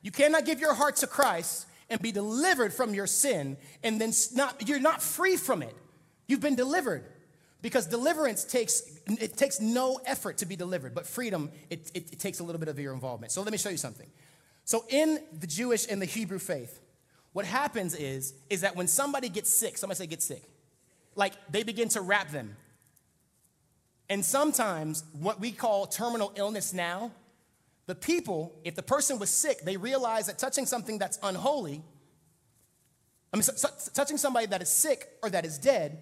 [0.07, 4.13] You cannot give your heart to Christ and be delivered from your sin and then
[4.37, 5.75] not, you're not free from it.
[6.29, 7.03] You've been delivered.
[7.61, 12.21] Because deliverance takes it takes no effort to be delivered but freedom it, it, it,
[12.21, 13.33] takes a little bit of your involvement.
[13.33, 14.07] So let me show you something.
[14.65, 16.81] So in the jewish and the hebrew faith
[17.33, 20.45] what happens is is that when somebody gets sick somebody say get sick
[21.17, 22.57] like they begin to wrap them.
[24.09, 27.11] And sometimes what we call terminal illness now
[27.87, 31.83] the people if the person was sick they realized that touching something that's unholy
[33.33, 33.45] i mean
[33.95, 35.99] touching somebody that is sick or that is dead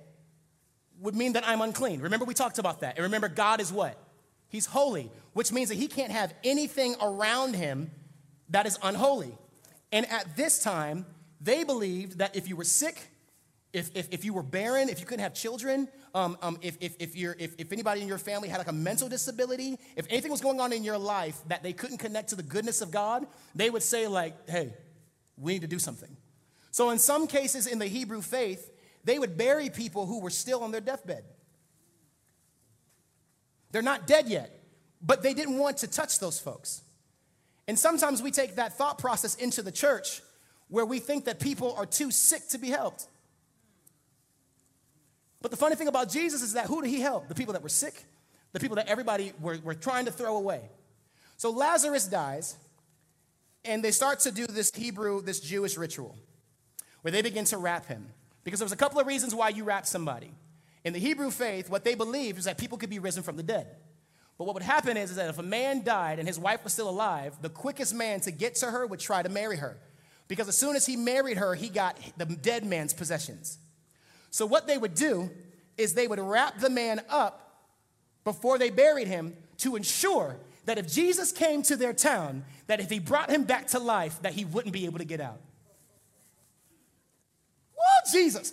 [1.00, 2.00] would mean that I'm unclean.
[2.00, 2.96] Remember, we talked about that.
[2.96, 3.98] And remember, God is what?
[4.48, 7.90] He's holy, which means that he can't have anything around him
[8.50, 9.36] that is unholy.
[9.90, 11.06] And at this time,
[11.40, 13.10] they believed that if you were sick,
[13.74, 16.94] if, if, if you were barren, if you couldn't have children, um, um, if, if,
[17.00, 20.30] if, you're, if, if anybody in your family had like a mental disability, if anything
[20.30, 23.26] was going on in your life that they couldn't connect to the goodness of God,
[23.54, 24.72] they would say, like, hey,
[25.36, 26.16] we need to do something.
[26.70, 28.70] So, in some cases in the Hebrew faith,
[29.02, 31.24] they would bury people who were still on their deathbed.
[33.72, 34.56] They're not dead yet,
[35.02, 36.82] but they didn't want to touch those folks.
[37.66, 40.22] And sometimes we take that thought process into the church
[40.68, 43.08] where we think that people are too sick to be helped.
[45.44, 47.28] But the funny thing about Jesus is that who did he help?
[47.28, 48.02] The people that were sick,
[48.52, 50.62] the people that everybody were, were trying to throw away.
[51.36, 52.56] So Lazarus dies,
[53.62, 56.16] and they start to do this Hebrew, this Jewish ritual,
[57.02, 58.06] where they begin to wrap him.
[58.42, 60.32] Because there's a couple of reasons why you wrap somebody.
[60.82, 63.42] In the Hebrew faith, what they believed is that people could be risen from the
[63.42, 63.66] dead.
[64.38, 66.72] But what would happen is, is that if a man died and his wife was
[66.72, 69.76] still alive, the quickest man to get to her would try to marry her.
[70.26, 73.58] Because as soon as he married her, he got the dead man's possessions.
[74.34, 75.30] So what they would do
[75.78, 77.68] is they would wrap the man up
[78.24, 82.90] before they buried him to ensure that if Jesus came to their town, that if
[82.90, 85.40] he brought him back to life, that he wouldn't be able to get out.
[87.76, 88.52] Whoa, Jesus.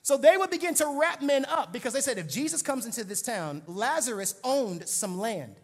[0.00, 3.04] So they would begin to wrap men up because they said if Jesus comes into
[3.04, 5.56] this town, Lazarus owned some land.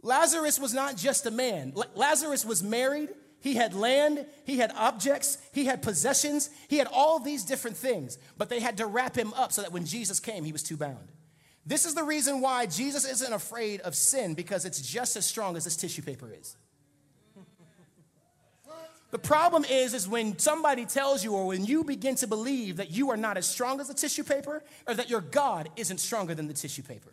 [0.00, 3.08] Lazarus was not just a man, Lazarus was married.
[3.42, 8.16] He had land, he had objects, he had possessions, he had all these different things,
[8.38, 10.76] but they had to wrap him up so that when Jesus came, he was too
[10.76, 11.08] bound.
[11.66, 15.56] This is the reason why Jesus isn't afraid of sin because it's just as strong
[15.56, 16.56] as this tissue paper is.
[19.10, 22.92] The problem is, is when somebody tells you or when you begin to believe that
[22.92, 26.34] you are not as strong as the tissue paper or that your God isn't stronger
[26.34, 27.12] than the tissue paper.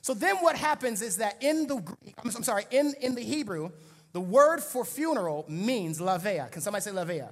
[0.00, 3.70] So then what happens is that in the I'm, I'm sorry, in, in the Hebrew,
[4.16, 6.50] the word for funeral means lavea.
[6.50, 7.28] Can somebody say lavea?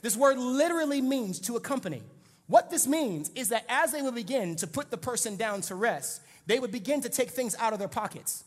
[0.00, 2.02] This word literally means to accompany.
[2.46, 5.74] What this means is that as they would begin to put the person down to
[5.74, 8.42] rest, they would begin to take things out of their pockets,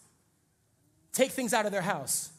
[1.14, 2.32] take things out of their house.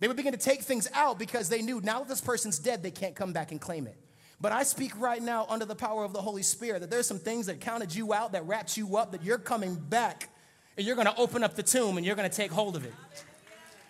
[0.00, 2.82] They would begin to take things out because they knew now that this person's dead,
[2.82, 3.96] they can't come back and claim it.
[4.40, 7.20] But I speak right now under the power of the Holy Spirit that there's some
[7.20, 10.30] things that counted you out, that wrapped you up, that you're coming back
[10.76, 12.92] and you're gonna open up the tomb and you're gonna take hold of it.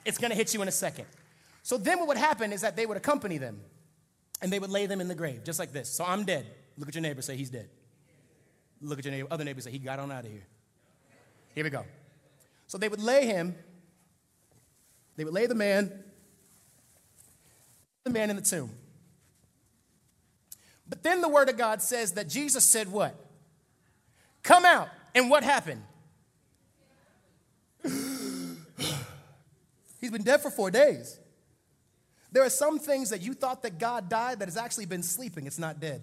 [0.05, 1.07] It's gonna hit you in a second.
[1.63, 3.61] So then what would happen is that they would accompany them
[4.43, 5.89] and they would lay them in the grave, just like this.
[5.89, 6.47] So I'm dead.
[6.77, 7.69] Look at your neighbor, say, He's dead.
[8.81, 10.47] Look at your neighbor, other neighbor, say, He got on out of here.
[11.55, 11.85] Here we go.
[12.67, 13.55] So they would lay him,
[15.17, 15.93] they would lay the man,
[18.03, 18.71] the man in the tomb.
[20.89, 23.15] But then the word of God says that Jesus said, What?
[24.43, 24.89] Come out.
[25.15, 25.83] And what happened?
[30.05, 31.19] He's been dead for four days.
[32.31, 35.47] There are some things that you thought that God died that has actually been sleeping.
[35.47, 36.03] It's not dead.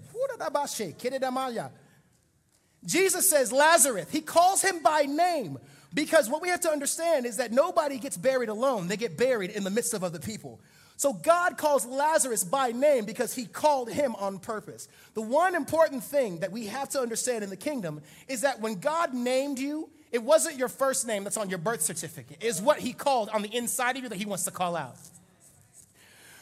[2.83, 5.59] Jesus says, Lazarus, he calls him by name
[5.93, 9.51] because what we have to understand is that nobody gets buried alone, they get buried
[9.51, 10.59] in the midst of other people.
[11.01, 14.87] So God calls Lazarus by name because he called him on purpose.
[15.15, 18.75] The one important thing that we have to understand in the kingdom is that when
[18.75, 22.77] God named you, it wasn't your first name that's on your birth certificate, it's what
[22.77, 24.95] he called on the inside of you that he wants to call out.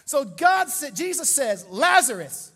[0.03, 2.51] So God said, Jesus says, Lazarus,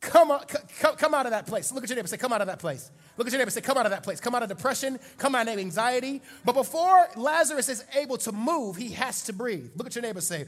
[0.00, 0.36] come,
[0.80, 1.70] come out of that place.
[1.70, 2.90] Look at your neighbor, say, come out of that place.
[3.16, 4.18] Look at your neighbor, say, come out of that place.
[4.18, 6.20] Come out of depression, come out of anxiety.
[6.44, 9.70] But before Lazarus is able to move, he has to breathe.
[9.76, 10.46] Look at your neighbor, say,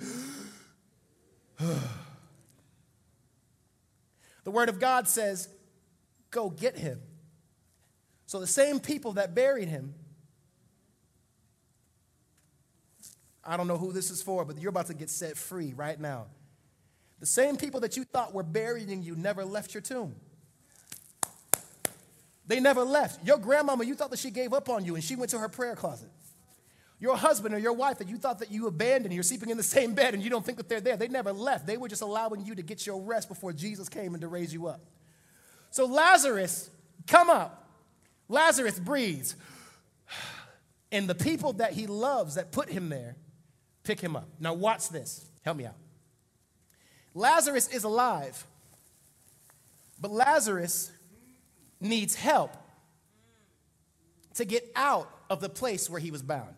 [4.45, 5.49] the word of God says,
[6.31, 7.01] go get him.
[8.27, 9.95] So the same people that buried him,
[13.45, 15.99] I don't know who this is for, but you're about to get set free right
[15.99, 16.27] now.
[17.21, 20.17] The same people that you thought were burying you never left your tomb.
[22.47, 23.25] They never left.
[23.27, 25.49] Your grandmama, you thought that she gave up on you and she went to her
[25.49, 26.11] prayer closet.
[26.99, 29.63] Your husband or your wife that you thought that you abandoned, you're sleeping in the
[29.63, 30.97] same bed and you don't think that they're there.
[30.97, 31.67] They never left.
[31.67, 34.53] They were just allowing you to get your rest before Jesus came and to raise
[34.53, 34.81] you up.
[35.71, 36.71] So Lazarus,
[37.07, 37.69] come up.
[38.29, 39.37] Lazarus breathes.
[40.91, 43.17] And the people that he loves that put him there
[43.83, 44.29] pick him up.
[44.41, 45.27] Now watch this.
[45.43, 45.77] Help me out.
[47.15, 48.45] Lazarus is alive,
[50.01, 50.93] but Lazarus
[51.81, 52.55] needs help
[54.35, 56.55] to get out of the place where he was bound.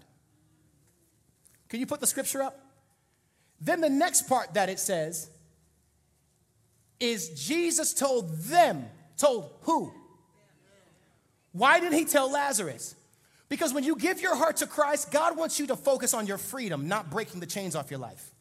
[1.68, 2.58] Can you put the scripture up?
[3.60, 5.30] Then the next part that it says
[7.00, 9.92] is Jesus told them, told who?
[11.52, 12.94] Why didn't he tell Lazarus?
[13.48, 16.38] Because when you give your heart to Christ, God wants you to focus on your
[16.38, 18.32] freedom, not breaking the chains off your life.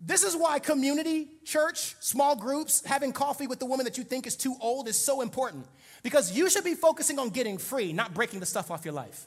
[0.00, 4.26] This is why community, church, small groups, having coffee with the woman that you think
[4.26, 5.66] is too old is so important.
[6.02, 9.26] Because you should be focusing on getting free, not breaking the stuff off your life.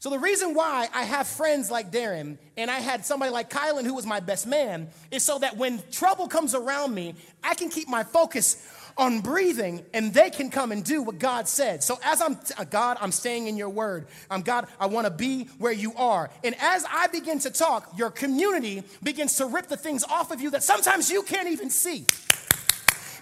[0.00, 3.84] So, the reason why I have friends like Darren and I had somebody like Kylan
[3.84, 7.68] who was my best man is so that when trouble comes around me, I can
[7.68, 8.64] keep my focus
[8.96, 11.82] on breathing and they can come and do what God said.
[11.82, 14.08] So as I'm, uh, God, I'm staying in your word.
[14.30, 16.30] I'm God, I want to be where you are.
[16.44, 20.40] And as I begin to talk, your community begins to rip the things off of
[20.40, 22.06] you that sometimes you can't even see.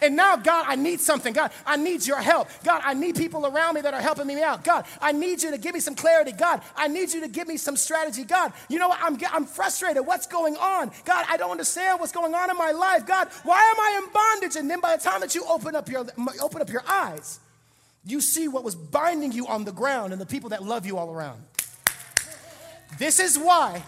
[0.03, 1.33] And now, God, I need something.
[1.33, 2.49] God, I need your help.
[2.65, 4.65] God, I need people around me that are helping me out.
[4.65, 6.33] God, I need you to give me some clarity.
[6.33, 8.25] God, I need you to give me some strategy.
[8.25, 8.99] God, you know what?
[9.03, 10.07] I'm, I'm frustrated.
[10.07, 10.91] What's going on?
[11.05, 13.07] God, I don't understand what's going on in my life.
[13.07, 14.57] God, why am I in bondage?
[14.57, 16.07] And then by the time that you open up your,
[16.41, 17.41] open up your eyes,
[18.05, 20.97] you see what was binding you on the ground and the people that love you
[20.97, 21.43] all around.
[22.99, 23.83] This is why,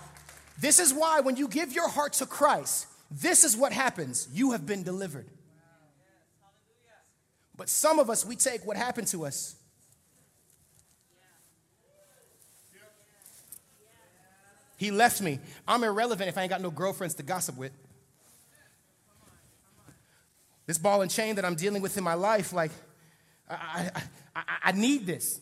[0.60, 4.28] this is why when you give your heart to Christ, this is what happens.
[4.32, 5.26] You have been delivered.
[7.58, 9.56] But some of us, we take what happened to us.
[14.76, 15.40] He left me.
[15.66, 17.72] I'm irrelevant if I ain't got no girlfriends to gossip with.
[20.66, 22.70] This ball and chain that I'm dealing with in my life, like,
[23.50, 24.02] I, I,
[24.36, 25.40] I, I need this.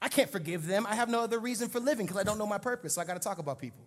[0.00, 0.86] I can't forgive them.
[0.86, 3.04] I have no other reason for living because I don't know my purpose, so I
[3.04, 3.84] got to talk about people.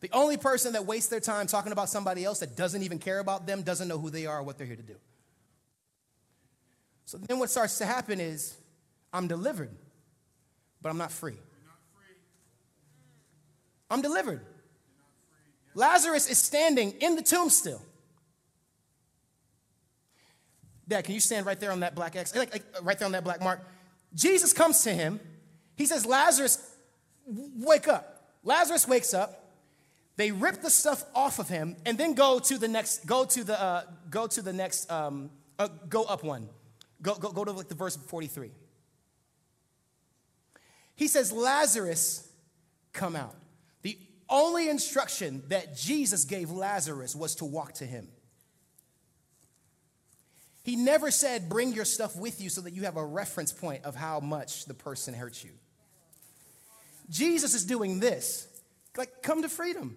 [0.00, 3.18] The only person that wastes their time talking about somebody else that doesn't even care
[3.18, 4.94] about them doesn't know who they are or what they're here to do.
[7.08, 8.54] So then what starts to happen is
[9.14, 9.70] I'm delivered,
[10.82, 11.38] but I'm not free.
[13.90, 14.44] I'm delivered.
[15.74, 17.80] Lazarus is standing in the tomb still.
[20.86, 22.36] Dad, can you stand right there on that black X?
[22.36, 23.66] Like, like, right there on that black mark.
[24.14, 25.18] Jesus comes to him.
[25.76, 26.58] He says, Lazarus,
[27.26, 28.34] wake up.
[28.44, 29.50] Lazarus wakes up.
[30.16, 33.44] They rip the stuff off of him and then go to the next, go to
[33.44, 36.50] the, uh, go to the next, um, uh, go up one.
[37.00, 38.50] Go, go, go to like the verse 43.
[40.96, 42.28] He says, Lazarus,
[42.92, 43.36] come out.
[43.82, 43.96] The
[44.28, 48.08] only instruction that Jesus gave Lazarus was to walk to him.
[50.64, 53.84] He never said, bring your stuff with you so that you have a reference point
[53.84, 55.50] of how much the person hurt you.
[57.08, 58.46] Jesus is doing this.
[58.96, 59.96] Like, come to freedom.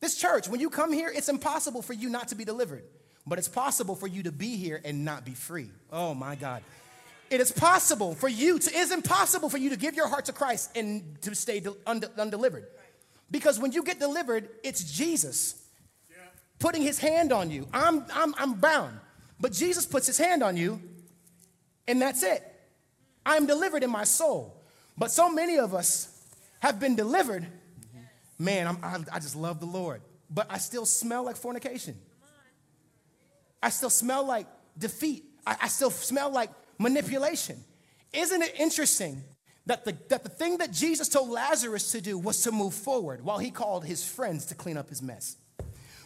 [0.00, 2.84] This church, when you come here, it's impossible for you not to be delivered,
[3.26, 5.70] but it's possible for you to be here and not be free.
[5.92, 6.62] Oh my God.
[7.30, 10.26] It is possible for you to, it is impossible for you to give your heart
[10.26, 12.66] to Christ and to stay undelivered.
[13.30, 15.60] Because when you get delivered, it's Jesus
[16.58, 17.66] putting his hand on you.
[17.72, 19.00] I'm, I'm, I'm bound.
[19.40, 20.80] But Jesus puts his hand on you,
[21.88, 22.42] and that's it.
[23.26, 24.62] I'm delivered in my soul.
[24.96, 26.08] But so many of us
[26.60, 27.46] have been delivered.
[28.38, 30.02] Man, I'm, I, I just love the Lord.
[30.30, 31.96] But I still smell like fornication.
[33.64, 34.46] I still smell like
[34.78, 35.24] defeat.
[35.46, 37.64] I, I still smell like manipulation.
[38.12, 39.22] Isn't it interesting
[39.64, 43.24] that the, that the thing that Jesus told Lazarus to do was to move forward
[43.24, 45.36] while he called his friends to clean up his mess?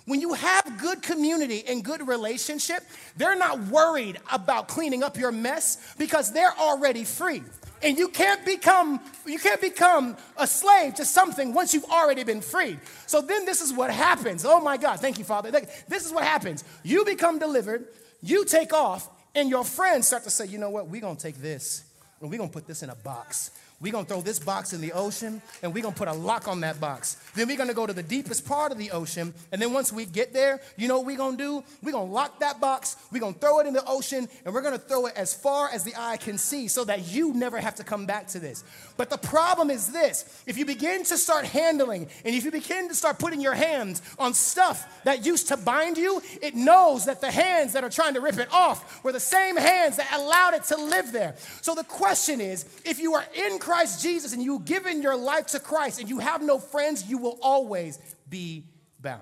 [0.04, 2.82] When you have good community and good relationship,
[3.16, 7.42] they're not worried about cleaning up your mess because they're already free.
[7.82, 12.40] And you can't become you can't become a slave to something once you've already been
[12.40, 12.80] freed.
[13.06, 14.44] So then this is what happens.
[14.44, 15.50] Oh my God, thank you, Father.
[15.86, 16.64] This is what happens.
[16.82, 17.86] You become delivered,
[18.20, 21.36] you take off, and your friends start to say, you know what, we're gonna take
[21.36, 21.84] this
[22.20, 23.52] and we're gonna put this in a box.
[23.80, 26.62] We're gonna throw this box in the ocean and we're gonna put a lock on
[26.62, 27.16] that box.
[27.36, 29.32] Then we're gonna go to the deepest part of the ocean.
[29.52, 31.62] And then once we get there, you know what we're gonna do?
[31.84, 34.78] We're gonna lock that box, we're gonna throw it in the ocean, and we're gonna
[34.78, 37.84] throw it as far as the eye can see so that you never have to
[37.84, 38.64] come back to this.
[38.96, 42.88] But the problem is this if you begin to start handling and if you begin
[42.88, 47.20] to start putting your hands on stuff that used to bind you, it knows that
[47.20, 50.54] the hands that are trying to rip it off were the same hands that allowed
[50.54, 51.36] it to live there.
[51.60, 55.48] So the question is if you are in Christ Jesus and you've given your life
[55.48, 57.98] to Christ and you have no friends, you will always
[58.30, 58.64] be
[58.98, 59.20] bound.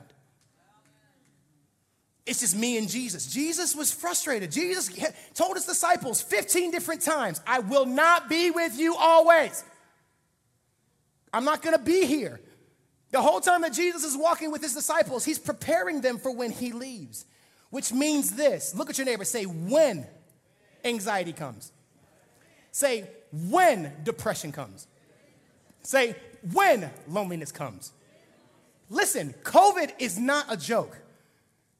[2.24, 3.26] It's just me and Jesus.
[3.26, 4.52] Jesus was frustrated.
[4.52, 4.88] Jesus
[5.34, 9.64] told his disciples 15 different times, I will not be with you always.
[11.32, 12.40] I'm not going to be here.
[13.10, 16.52] The whole time that Jesus is walking with his disciples, he's preparing them for when
[16.52, 17.24] he leaves,
[17.70, 18.76] which means this.
[18.76, 20.06] Look at your neighbor, say, when
[20.84, 21.72] anxiety comes.
[22.70, 24.86] Say, when depression comes.
[25.82, 26.16] Say,
[26.52, 27.92] when loneliness comes.
[28.88, 30.96] Listen, COVID is not a joke.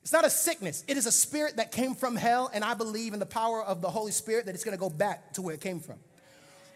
[0.02, 0.84] It's not a sickness.
[0.86, 3.80] It is a spirit that came from hell, and I believe in the power of
[3.80, 5.96] the Holy Spirit that it's gonna go back to where it came from.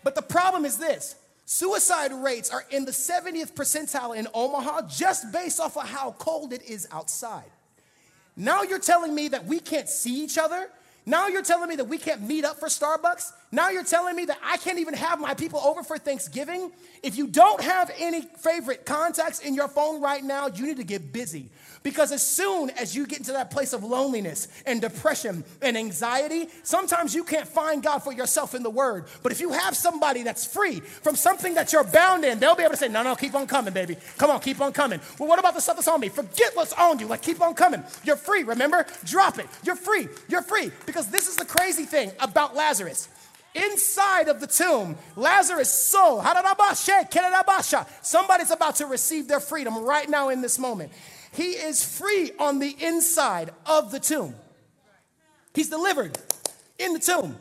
[0.02, 5.32] But the problem is this suicide rates are in the 70th percentile in Omaha just
[5.32, 7.50] based off of how cold it is outside.
[8.36, 10.70] Now you're telling me that we can't see each other
[11.06, 13.32] now you're telling me that we can't meet up for Starbucks?
[13.52, 16.72] Now you're telling me that I can't even have my people over for Thanksgiving?
[17.02, 20.84] If you don't have any favorite contacts in your phone right now, you need to
[20.84, 21.50] get busy
[21.82, 26.48] because as soon as you get into that place of loneliness and depression and anxiety,
[26.62, 29.06] sometimes you can't find God for yourself in the Word.
[29.22, 32.64] But if you have somebody that's free from something that you're bound in, they'll be
[32.64, 33.96] able to say, No, no, keep on coming, baby.
[34.18, 35.00] Come on, keep on coming.
[35.18, 36.10] Well, what about the stuff that's on me?
[36.10, 37.06] Forget what's on you.
[37.06, 37.82] Like, keep on coming.
[38.04, 38.84] You're free, remember?
[39.04, 39.46] Drop it.
[39.64, 40.08] You're free.
[40.28, 40.70] You're free.
[40.84, 43.08] Because this is the crazy thing about Lazarus.
[43.54, 46.22] Inside of the tomb, Lazarus' soul,
[48.02, 50.92] somebody's about to receive their freedom right now in this moment.
[51.32, 54.34] He is free on the inside of the tomb.
[55.54, 56.18] He's delivered.
[56.78, 57.36] in the tomb.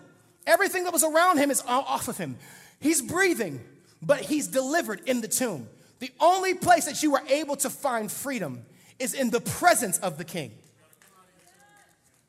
[0.46, 2.38] Everything that was around him is off of him.
[2.80, 3.62] He's breathing,
[4.02, 5.68] but he's delivered in the tomb.
[6.00, 8.64] The only place that you are able to find freedom
[9.00, 10.52] is in the presence of the king.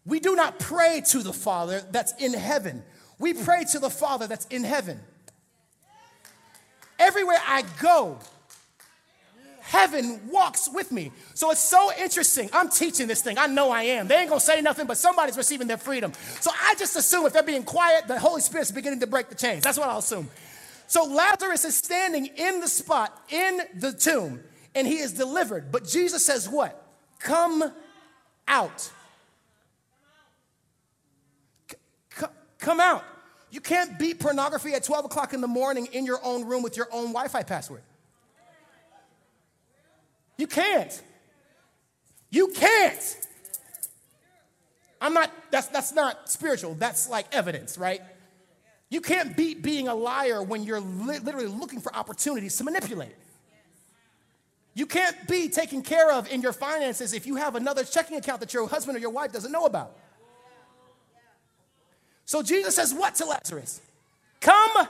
[0.07, 2.83] We do not pray to the Father that's in heaven.
[3.19, 5.01] We pray to the Father that's in heaven.
[6.99, 8.19] Everywhere I go,
[9.71, 11.13] heaven walks with me.
[11.35, 12.51] So it's so interesting.
[12.53, 13.39] I'm teaching this thing.
[13.39, 14.09] I know I am.
[14.09, 16.13] They ain't gonna say nothing, but somebody's receiving their freedom.
[16.41, 19.37] So I just assume if they're being quiet, the Holy Spirit's beginning to break the
[19.37, 19.63] chains.
[19.63, 20.29] That's what I'll assume.
[20.89, 24.41] So Lazarus is standing in the spot in the tomb
[24.75, 25.71] and he is delivered.
[25.71, 26.85] But Jesus says, What?
[27.21, 27.63] Come
[28.49, 28.91] out.
[32.59, 33.05] Come out.
[33.53, 36.77] You can't beat pornography at 12 o'clock in the morning in your own room with
[36.77, 37.83] your own Wi Fi password.
[40.41, 41.03] You can't.
[42.31, 43.27] You can't.
[44.99, 46.73] I'm not, that's, that's not spiritual.
[46.77, 48.01] That's like evidence, right?
[48.89, 53.15] You can't beat being a liar when you're li- literally looking for opportunities to manipulate.
[54.73, 58.41] You can't be taken care of in your finances if you have another checking account
[58.41, 59.95] that your husband or your wife doesn't know about.
[62.25, 63.83] So Jesus says, What to Lazarus?
[64.41, 64.87] Come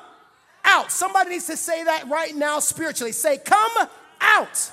[0.65, 0.93] out.
[0.93, 3.11] Somebody needs to say that right now spiritually.
[3.11, 3.89] Say, Come
[4.21, 4.71] out.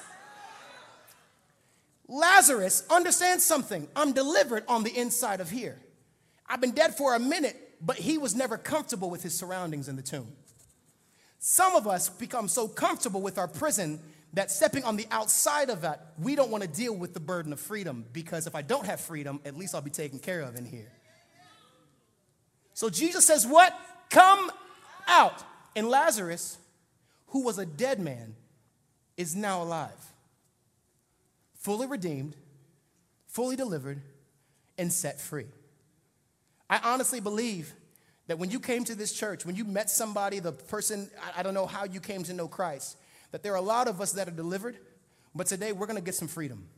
[2.08, 3.88] Lazarus, understand something.
[3.95, 5.78] I'm delivered on the inside of here.
[6.47, 9.97] I've been dead for a minute, but he was never comfortable with his surroundings in
[9.97, 10.32] the tomb.
[11.39, 13.99] Some of us become so comfortable with our prison
[14.34, 17.51] that stepping on the outside of that, we don't want to deal with the burden
[17.53, 20.55] of freedom because if I don't have freedom, at least I'll be taken care of
[20.55, 20.91] in here.
[22.74, 23.78] So Jesus says, What?
[24.10, 24.51] Come
[25.08, 25.43] out.
[25.76, 26.58] And Lazarus,
[27.28, 28.36] who was a dead man,
[29.16, 30.14] is now alive
[31.68, 32.34] fully redeemed,
[33.28, 34.01] fully delivered,
[34.78, 35.47] and set free.
[36.70, 37.74] I honestly believe
[38.28, 41.53] that when you came to this church, when you met somebody, the person, I don't
[41.53, 42.95] know how you came to know Christ,
[43.32, 44.78] that there are a lot of us that are delivered,
[45.36, 46.70] but today we're to get some freedom.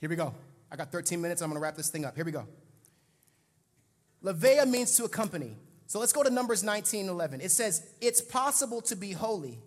[0.00, 0.34] Here we go.
[0.72, 1.40] I got 13 minutes.
[1.40, 2.16] I'm going to wrap this thing up.
[2.16, 2.48] Here we go.
[4.24, 5.56] Levea means to accompany.
[5.86, 7.42] So let's go to Numbers 19 11.
[7.42, 9.60] It says, It's possible to be holy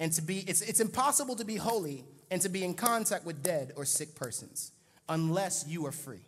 [0.00, 3.42] and to be it's, it's impossible to be holy and to be in contact with
[3.42, 4.72] dead or sick persons
[5.08, 6.24] unless you are free.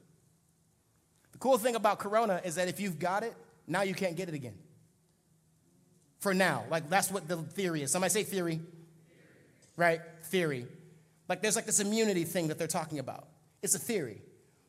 [1.33, 3.35] The cool thing about corona is that if you've got it
[3.67, 4.55] now you can't get it again.
[6.21, 6.65] For now.
[6.71, 7.91] Like that's what the theory is.
[7.91, 8.61] Somebody say theory.
[9.77, 10.01] Right?
[10.25, 10.67] Theory.
[11.29, 13.29] Like there's like this immunity thing that they're talking about.
[13.63, 14.23] It's a theory.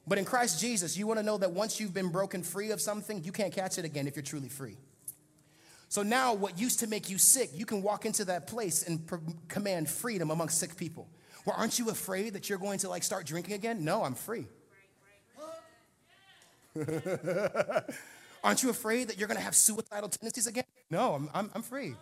[0.08, 2.80] But in christ jesus you want to know that once you've been broken free of
[2.80, 4.78] something you can't catch it again if you're truly free
[5.90, 9.06] so now, what used to make you sick, you can walk into that place and
[9.06, 9.16] pr-
[9.48, 11.08] command freedom among sick people.
[11.46, 13.86] Well, aren't you afraid that you're going to like start drinking again?
[13.86, 14.48] No, I'm free.
[18.44, 20.66] aren't you afraid that you're going to have suicidal tendencies again?
[20.90, 21.96] No, I'm, I'm, I'm free.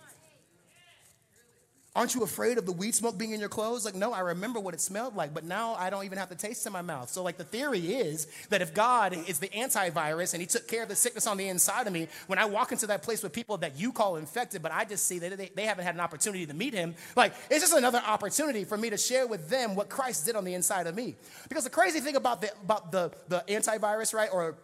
[1.95, 3.85] Aren't you afraid of the weed smoke being in your clothes?
[3.85, 6.35] Like, no, I remember what it smelled like, but now I don't even have the
[6.35, 7.09] taste in my mouth.
[7.09, 10.83] So, like, the theory is that if God is the antivirus and He took care
[10.83, 13.31] of the sickness on the inside of me, when I walk into that place with
[13.31, 16.01] people that you call infected, but I just see that they, they haven't had an
[16.01, 19.73] opportunity to meet Him, like, it's just another opportunity for me to share with them
[19.73, 21.15] what Christ did on the inside of me.
[21.47, 24.57] Because the crazy thing about the, about the, the antivirus, right, or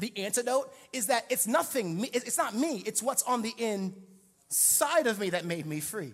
[0.00, 5.20] the antidote is that it's nothing, it's not me, it's what's on the inside of
[5.20, 6.12] me that made me free.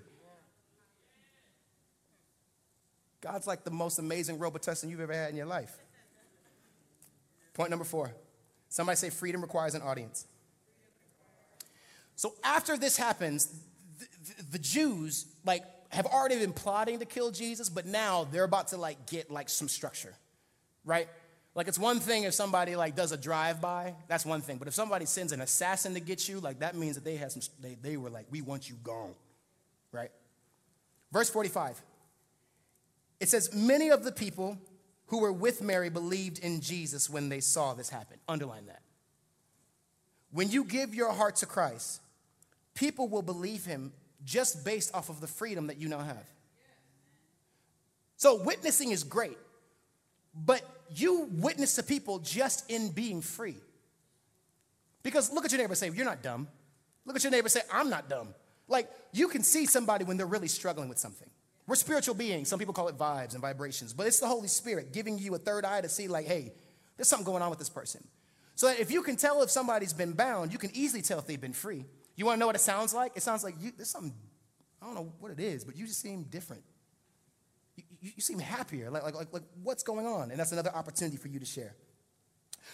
[3.23, 5.75] God's like the most amazing Robitussin you've ever had in your life.
[7.55, 8.13] Point number four.
[8.69, 10.27] Somebody say freedom requires an audience.
[12.17, 13.47] So after this happens,
[13.99, 18.45] the, the, the Jews like have already been plotting to kill Jesus, but now they're
[18.45, 20.15] about to like get like some structure,
[20.85, 21.09] right?
[21.55, 24.57] Like it's one thing if somebody like does a drive-by, that's one thing.
[24.57, 27.31] But if somebody sends an assassin to get you, like that means that they had
[27.31, 29.15] some they, they were like, we want you gone.
[29.93, 30.11] Right?
[31.13, 31.81] Verse 45.
[33.23, 34.59] It says, Many of the people
[35.07, 38.19] who were with Mary believed in Jesus when they saw this happen.
[38.27, 38.83] Underline that.
[40.33, 42.01] When you give your heart to Christ,
[42.75, 43.93] people will believe him
[44.25, 46.27] just based off of the freedom that you now have.
[48.17, 49.39] So, witnessing is great,
[50.35, 50.61] but
[50.93, 53.59] you witness to people just in being free.
[55.05, 56.49] Because look at your neighbor and say, You're not dumb.
[57.05, 58.35] Look at your neighbor and say, I'm not dumb.
[58.67, 61.31] Like, you can see somebody when they're really struggling with something.
[61.73, 62.51] We're spiritual beings.
[62.51, 65.39] Some people call it vibes and vibrations, but it's the Holy Spirit giving you a
[65.39, 66.53] third eye to see, like, hey,
[66.99, 68.07] there's something going on with this person.
[68.57, 71.27] So that if you can tell if somebody's been bound, you can easily tell if
[71.27, 71.87] they've been free.
[72.15, 73.13] You want to know what it sounds like?
[73.17, 74.13] It sounds like you, there's something,
[74.83, 76.63] I don't know what it is, but you just seem different.
[77.75, 78.91] You, you seem happier.
[78.91, 80.31] Like, like, like, like, what's going on?
[80.31, 81.75] And that's another opportunity for you to share.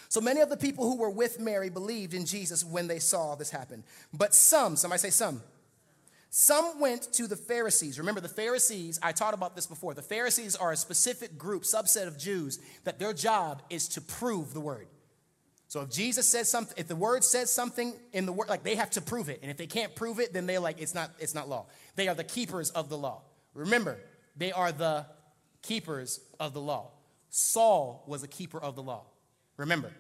[0.09, 3.36] So many of the people who were with Mary believed in Jesus when they saw
[3.36, 3.84] this happen.
[4.12, 5.40] But some, somebody say some,
[6.31, 7.99] some went to the Pharisees.
[7.99, 9.95] Remember, the Pharisees, I taught about this before.
[9.95, 14.53] The Pharisees are a specific group, subset of Jews, that their job is to prove
[14.53, 14.89] the word.
[15.68, 18.74] So if Jesus says something, if the word says something in the word, like they
[18.76, 19.41] have to prove it.
[19.43, 21.66] And if they can't prove it, then they're like, it's not, it's not law.
[21.97, 23.22] They are the keepers of the law.
[23.55, 23.99] Remember,
[24.37, 25.07] they are the
[25.62, 26.91] keepers of the law.
[27.31, 29.05] Saul was a keeper of the law.
[29.57, 29.93] Remember.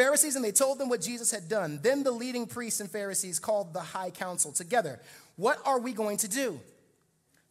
[0.00, 1.78] Pharisees, and they told them what Jesus had done.
[1.82, 4.98] Then the leading priests and Pharisees called the high council together.
[5.36, 6.58] What are we going to do?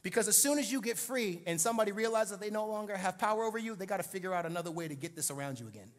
[0.01, 3.19] Because as soon as you get free and somebody realizes that they no longer have
[3.19, 5.67] power over you, they got to figure out another way to get this around you
[5.67, 5.91] again.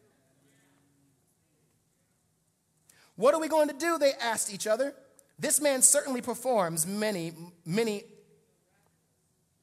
[3.15, 3.97] What are we going to do?
[3.97, 4.93] They asked each other.
[5.39, 7.31] This man certainly performs many,
[7.65, 8.03] many,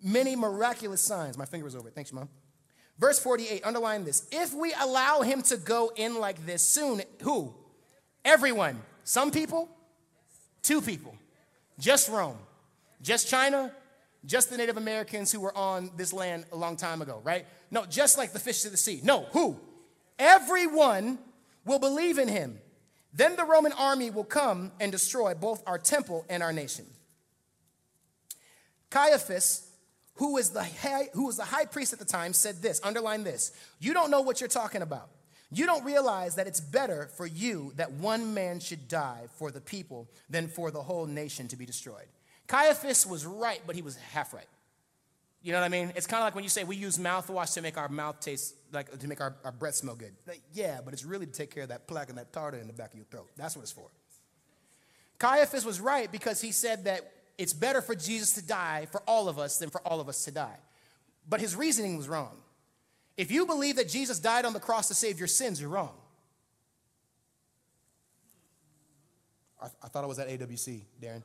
[0.02, 1.36] many miraculous signs.
[1.36, 1.94] My finger was over it.
[1.94, 2.30] Thanks, Mom.
[2.98, 4.26] Verse 48, underline this.
[4.32, 7.54] If we allow him to go in like this soon, who?
[8.24, 8.80] Everyone.
[9.04, 9.68] Some people?
[10.62, 11.14] Two people.
[11.78, 12.38] Just Rome.
[13.00, 13.72] Just China.
[14.26, 17.46] Just the Native Americans who were on this land a long time ago, right?
[17.70, 19.00] No, just like the fish to the sea.
[19.04, 19.58] No, who?
[20.18, 21.18] Everyone
[21.64, 22.58] will believe in him.
[23.14, 26.84] Then the Roman army will come and destroy both our temple and our nation.
[28.90, 29.67] Caiaphas
[30.18, 33.24] who was the high, who was the high priest at the time, said this, underline
[33.24, 33.52] this.
[33.78, 35.10] You don't know what you're talking about.
[35.50, 39.60] You don't realize that it's better for you that one man should die for the
[39.60, 42.06] people than for the whole nation to be destroyed.
[42.48, 44.48] Caiaphas was right, but he was half right.
[45.40, 45.92] You know what I mean?
[45.94, 48.56] It's kind of like when you say we use mouthwash to make our mouth taste
[48.72, 50.12] like to make our, our breath smell good.
[50.26, 52.66] Like, yeah, but it's really to take care of that plaque and that tartar in
[52.66, 53.28] the back of your throat.
[53.36, 53.88] That's what it's for.
[55.18, 59.28] Caiaphas was right because he said that it's better for Jesus to die for all
[59.28, 60.58] of us than for all of us to die.
[61.28, 62.36] But his reasoning was wrong.
[63.16, 65.94] If you believe that Jesus died on the cross to save your sins, you're wrong.
[69.62, 71.22] I, I thought I was at AWC, Darren.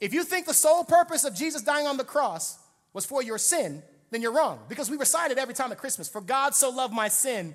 [0.00, 2.58] If you think the sole purpose of Jesus dying on the cross
[2.92, 4.60] was for your sin, then you're wrong.
[4.68, 6.08] Because we recite it every time at Christmas.
[6.08, 7.54] For God so loved my sin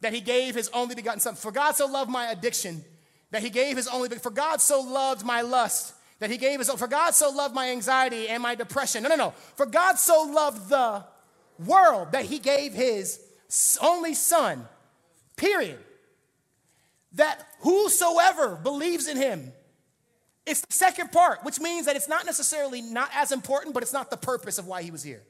[0.00, 1.34] that he gave his only begotten son.
[1.34, 2.84] For God so loved my addiction
[3.32, 4.22] that he gave his only, begotten.
[4.22, 6.76] for God so loved my lust that he gave his own.
[6.76, 9.02] For God so loved my anxiety and my depression.
[9.02, 9.30] No, no, no.
[9.54, 11.04] For God so loved the
[11.58, 13.20] world that he gave his
[13.80, 14.66] only son,
[15.36, 15.78] period.
[17.12, 19.52] That whosoever believes in him,
[20.44, 23.92] it's the second part, which means that it's not necessarily not as important, but it's
[23.92, 25.22] not the purpose of why he was here.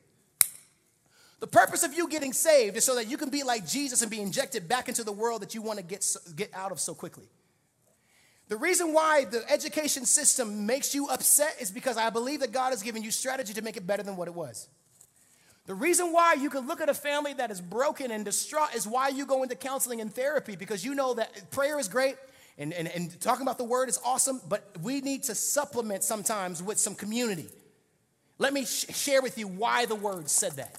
[1.38, 4.10] The purpose of you getting saved is so that you can be like Jesus and
[4.10, 6.94] be injected back into the world that you want to get, get out of so
[6.94, 7.28] quickly.
[8.48, 12.70] The reason why the education system makes you upset is because I believe that God
[12.70, 14.68] has given you strategy to make it better than what it was.
[15.66, 18.86] The reason why you can look at a family that is broken and distraught is
[18.86, 22.14] why you go into counseling and therapy because you know that prayer is great
[22.56, 26.62] and, and, and talking about the word is awesome, but we need to supplement sometimes
[26.62, 27.48] with some community.
[28.38, 30.78] Let me sh- share with you why the word said that.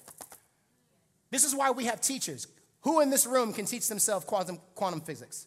[1.32, 2.48] This is why we have teachers.
[2.82, 5.47] Who in this room can teach themselves quantum, quantum physics?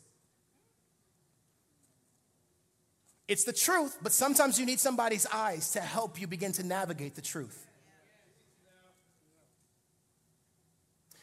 [3.30, 7.14] It's the truth, but sometimes you need somebody's eyes to help you begin to navigate
[7.14, 7.64] the truth.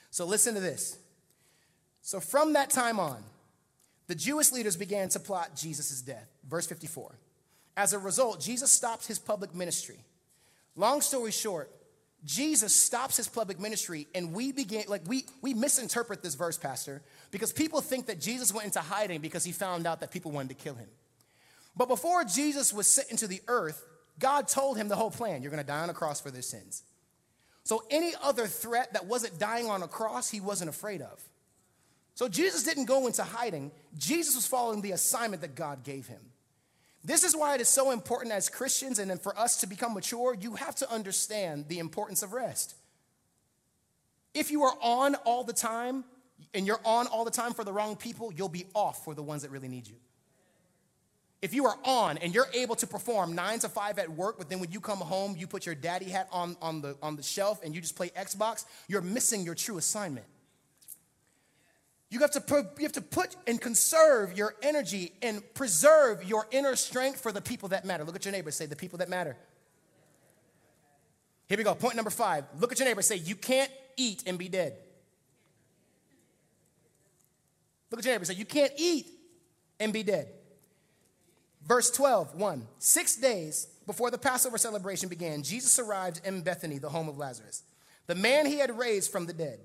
[0.10, 0.98] So listen to this.
[2.02, 3.22] So from that time on,
[4.08, 6.30] the Jewish leaders began to plot Jesus' death.
[6.48, 7.14] Verse 54.
[7.76, 10.00] As a result, Jesus stops his public ministry.
[10.78, 11.70] Long story short,
[12.24, 17.02] Jesus stops his public ministry, and we begin, like, we, we misinterpret this verse, Pastor,
[17.32, 20.58] because people think that Jesus went into hiding because he found out that people wanted
[20.58, 20.88] to kill him.
[21.78, 23.86] But before Jesus was sent into the earth,
[24.20, 26.42] God told him the whole plan you're going to die on a cross for their
[26.42, 26.84] sins.
[27.64, 31.22] So any other threat that wasn't dying on a cross, he wasn't afraid of.
[32.16, 36.22] So Jesus didn't go into hiding, Jesus was following the assignment that God gave him.
[37.04, 39.94] This is why it is so important as Christians and then for us to become
[39.94, 42.76] mature, you have to understand the importance of rest.
[44.34, 46.06] If you are on all the time
[46.54, 49.24] and you're on all the time for the wrong people, you'll be off for the
[49.24, 49.96] ones that really need you.
[51.42, 54.50] If you are on and you're able to perform nine to five at work, but
[54.50, 57.22] then when you come home, you put your daddy hat on, on, the, on the
[57.22, 60.26] shelf and you just play Xbox, you're missing your true assignment.
[62.10, 66.48] You have, to put, you have to put and conserve your energy and preserve your
[66.52, 68.04] inner strength for the people that matter.
[68.06, 69.36] Look at your neighbor, say, the people that matter.
[71.48, 71.76] Here we go.
[71.76, 72.46] Point number five.
[72.60, 74.78] Look at your neighbor, say, you can't eat and be dead.
[77.92, 79.08] Look at your neighbor, say, you can't eat
[79.80, 80.30] and be dead.
[81.68, 82.68] Verse 12, 1.
[82.80, 87.64] Six days before the Passover celebration began, Jesus arrived in Bethany, the home of Lazarus,
[88.08, 89.60] the man he had raised from the dead.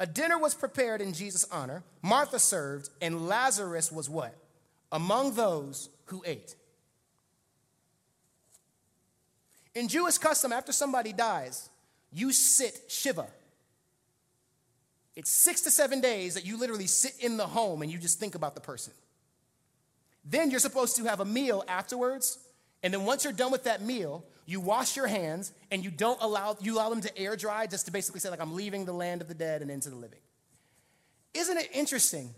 [0.00, 1.84] A dinner was prepared in Jesus' honor.
[2.02, 4.36] Martha served, and Lazarus was what?
[4.90, 6.56] Among those who ate.
[9.74, 11.68] In Jewish custom, after somebody dies,
[12.12, 13.26] you sit Shiva.
[15.14, 18.18] It's six to seven days that you literally sit in the home and you just
[18.18, 18.92] think about the person.
[20.24, 22.38] Then you're supposed to have a meal afterwards.
[22.82, 26.20] And then once you're done with that meal, you wash your hands and you don't
[26.20, 28.92] allow you allow them to air dry just to basically say like I'm leaving the
[28.92, 30.20] land of the dead and into the living.
[31.32, 32.34] Isn't it interesting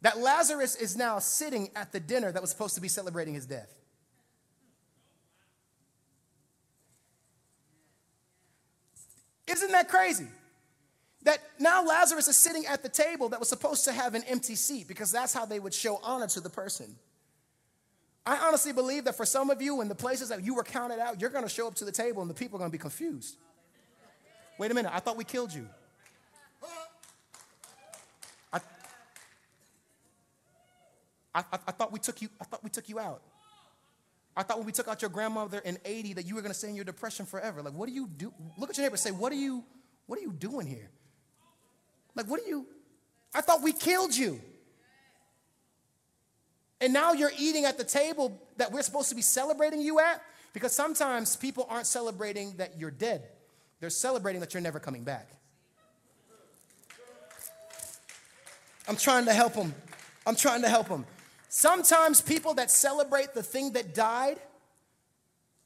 [0.00, 3.46] that Lazarus is now sitting at the dinner that was supposed to be celebrating his
[3.46, 3.72] death?
[9.46, 10.26] Isn't that crazy?
[11.22, 14.56] That now Lazarus is sitting at the table that was supposed to have an empty
[14.56, 16.96] seat because that's how they would show honor to the person.
[18.26, 20.98] I honestly believe that for some of you, in the places that you were counted
[20.98, 22.72] out, you're going to show up to the table and the people are going to
[22.72, 23.36] be confused.
[24.58, 25.68] Wait a minute, I thought we killed you.
[28.52, 28.60] I,
[31.34, 32.28] I, I, thought we took you.
[32.40, 33.20] I thought we took you out.
[34.36, 36.58] I thought when we took out your grandmother in 80 that you were going to
[36.58, 37.60] stay in your depression forever.
[37.60, 38.32] Like, what do you do?
[38.56, 39.64] Look at your neighbor say, what are you,
[40.06, 40.90] what are you doing here?
[42.14, 42.66] Like, what are you?
[43.34, 44.40] I thought we killed you.
[46.84, 50.20] And now you're eating at the table that we're supposed to be celebrating you at?
[50.52, 53.22] Because sometimes people aren't celebrating that you're dead,
[53.80, 55.30] they're celebrating that you're never coming back.
[58.86, 59.74] I'm trying to help them.
[60.26, 61.06] I'm trying to help them.
[61.48, 64.38] Sometimes people that celebrate the thing that died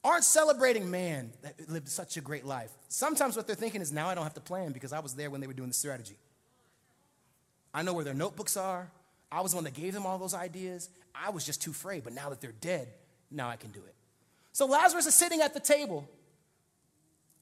[0.04, 2.70] aren't celebrating, man, that lived such a great life.
[2.88, 5.30] Sometimes what they're thinking is, now I don't have to plan because I was there
[5.30, 6.16] when they were doing the strategy.
[7.74, 8.88] I know where their notebooks are.
[9.30, 10.88] I was the one that gave them all those ideas.
[11.14, 12.88] I was just too afraid, but now that they're dead,
[13.30, 13.94] now I can do it.
[14.52, 16.08] So Lazarus is sitting at the table,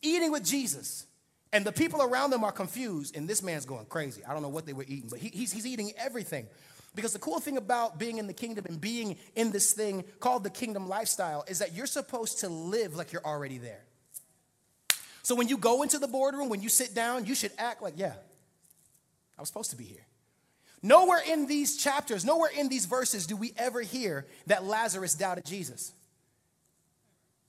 [0.02, 1.06] eating with Jesus,
[1.52, 4.22] and the people around them are confused, and this man's going crazy.
[4.24, 6.46] I don't know what they were eating, but he, he's, he's eating everything.
[6.94, 10.44] Because the cool thing about being in the kingdom and being in this thing called
[10.44, 13.84] the kingdom lifestyle is that you're supposed to live like you're already there.
[15.22, 17.94] So when you go into the boardroom, when you sit down, you should act like,
[17.96, 18.14] yeah,
[19.36, 20.05] I was supposed to be here.
[20.86, 25.44] Nowhere in these chapters, nowhere in these verses do we ever hear that Lazarus doubted
[25.44, 25.92] Jesus.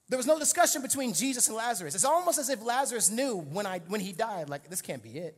[0.09, 1.93] There was no discussion between Jesus and Lazarus.
[1.93, 5.19] It's almost as if Lazarus knew when, I, when he died, like, this can't be
[5.19, 5.37] it.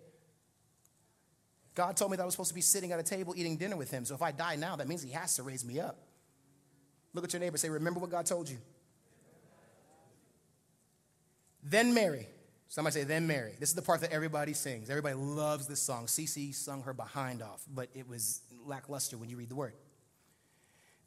[1.76, 3.76] God told me that I was supposed to be sitting at a table eating dinner
[3.76, 4.06] with him.
[4.06, 5.98] So if I die now, that means he has to raise me up.
[7.14, 8.60] Look at your neighbor say, Remember what God told you.
[11.64, 12.28] Then Mary,
[12.70, 13.54] Somebody say, then Mary.
[13.60, 14.92] This is the part that everybody sings.
[14.92, 16.06] Everybody loves this song.
[16.06, 19.74] Cece sung her behind off, but it was lackluster when you read the word.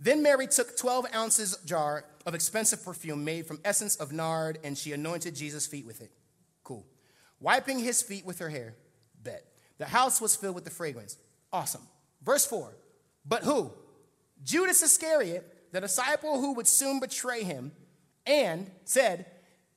[0.00, 4.76] Then Mary took 12 ounces jar of expensive perfume made from essence of nard, and
[4.76, 6.10] she anointed Jesus' feet with it.
[6.64, 6.84] Cool.
[7.38, 8.74] Wiping his feet with her hair.
[9.22, 9.44] Bet.
[9.78, 11.16] The house was filled with the fragrance.
[11.52, 11.82] Awesome.
[12.24, 12.74] Verse 4.
[13.24, 13.70] But who?
[14.42, 17.70] Judas Iscariot, the disciple who would soon betray him,
[18.26, 19.26] and said,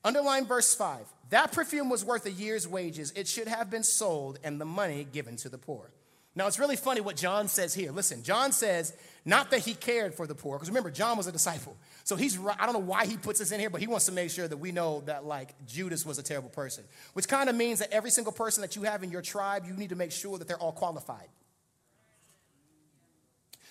[0.02, 3.12] underline verse 5 that perfume was worth a year's wages.
[3.16, 5.90] It should have been sold and the money given to the poor.
[6.36, 7.90] Now, it's really funny what John says here.
[7.90, 11.32] Listen, John says not that he cared for the poor, because remember, John was a
[11.32, 11.74] disciple.
[12.04, 14.12] So he's, I don't know why he puts this in here, but he wants to
[14.12, 17.56] make sure that we know that, like, Judas was a terrible person, which kind of
[17.56, 20.12] means that every single person that you have in your tribe, you need to make
[20.12, 21.28] sure that they're all qualified.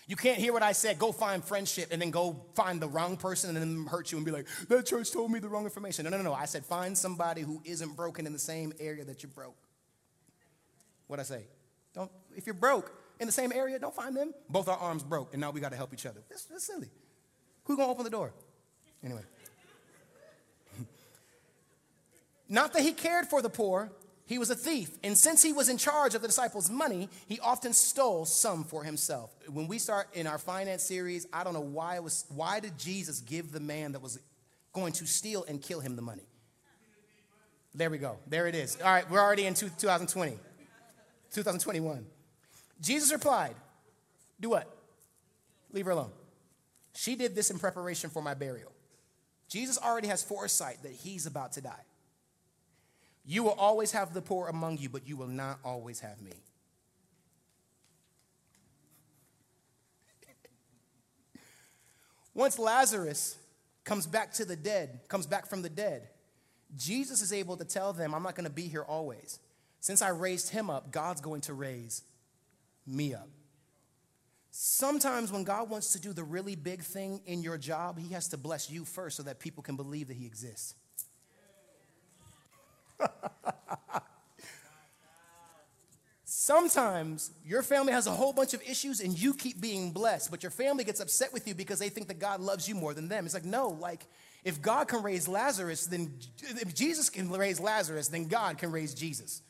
[0.08, 3.18] You can't hear what I said, go find friendship, and then go find the wrong
[3.18, 6.06] person and then hurt you and be like, that church told me the wrong information.
[6.06, 6.34] No, no, no.
[6.34, 9.58] I said, find somebody who isn't broken in the same area that you're broke.
[11.08, 11.46] What I say?
[11.94, 14.34] Don't, if you're broke in the same area, don't find them.
[14.50, 16.22] Both our arms broke, and now we got to help each other.
[16.30, 16.90] That's, that's silly.
[17.64, 18.32] Who's going to open the door?
[19.04, 19.24] Anyway.
[22.50, 23.92] Not that he cared for the poor,
[24.28, 27.40] he was a thief, and since he was in charge of the disciples' money, he
[27.40, 29.36] often stole some for himself.
[29.48, 32.78] When we start in our finance series, I don't know why it was why did
[32.78, 34.20] Jesus give the man that was
[34.74, 36.28] going to steal and kill him the money?
[37.76, 38.18] There we go.
[38.26, 38.78] There it is.
[38.82, 40.40] All right, we're already in 2020.
[41.32, 42.06] 2021.
[42.82, 43.56] Jesus replied,
[44.40, 44.68] "Do what?
[45.72, 46.12] Leave her alone.
[46.94, 48.72] She did this in preparation for my burial."
[49.50, 51.84] Jesus already has foresight that he's about to die.
[53.26, 56.34] You will always have the poor among you, but you will not always have me.
[62.34, 63.38] Once Lazarus
[63.86, 66.10] comes back to the dead, comes back from the dead,
[66.76, 69.40] Jesus is able to tell them, I'm not going to be here always.
[69.80, 72.04] Since I raised him up, God's going to raise
[72.86, 73.30] me up.
[74.52, 78.30] Sometimes when God wants to do the really big thing in your job, He has
[78.30, 80.76] to bless you first so that people can believe that He exists.
[86.24, 90.44] Sometimes your family has a whole bunch of issues and you keep being blessed, but
[90.44, 93.08] your family gets upset with you because they think that God loves you more than
[93.08, 93.26] them.
[93.26, 94.06] It's like, no, like,
[94.44, 98.94] if God can raise Lazarus, then if Jesus can raise Lazarus, then God can raise
[98.94, 99.42] Jesus.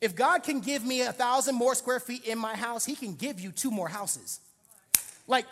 [0.00, 3.14] If God can give me a thousand more square feet in my house, He can
[3.14, 4.40] give you two more houses.
[5.26, 5.44] Like,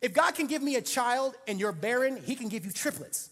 [0.00, 3.28] if God can give me a child and you're barren, He can give you triplets.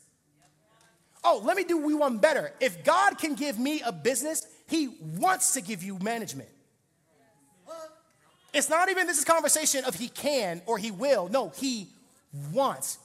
[1.25, 2.53] Oh, let me do we one better.
[2.61, 6.49] If God can give me a business, He wants to give you management.
[8.53, 11.29] It's not even this is conversation of He can or He will.
[11.29, 11.89] No, He
[12.53, 12.99] wants.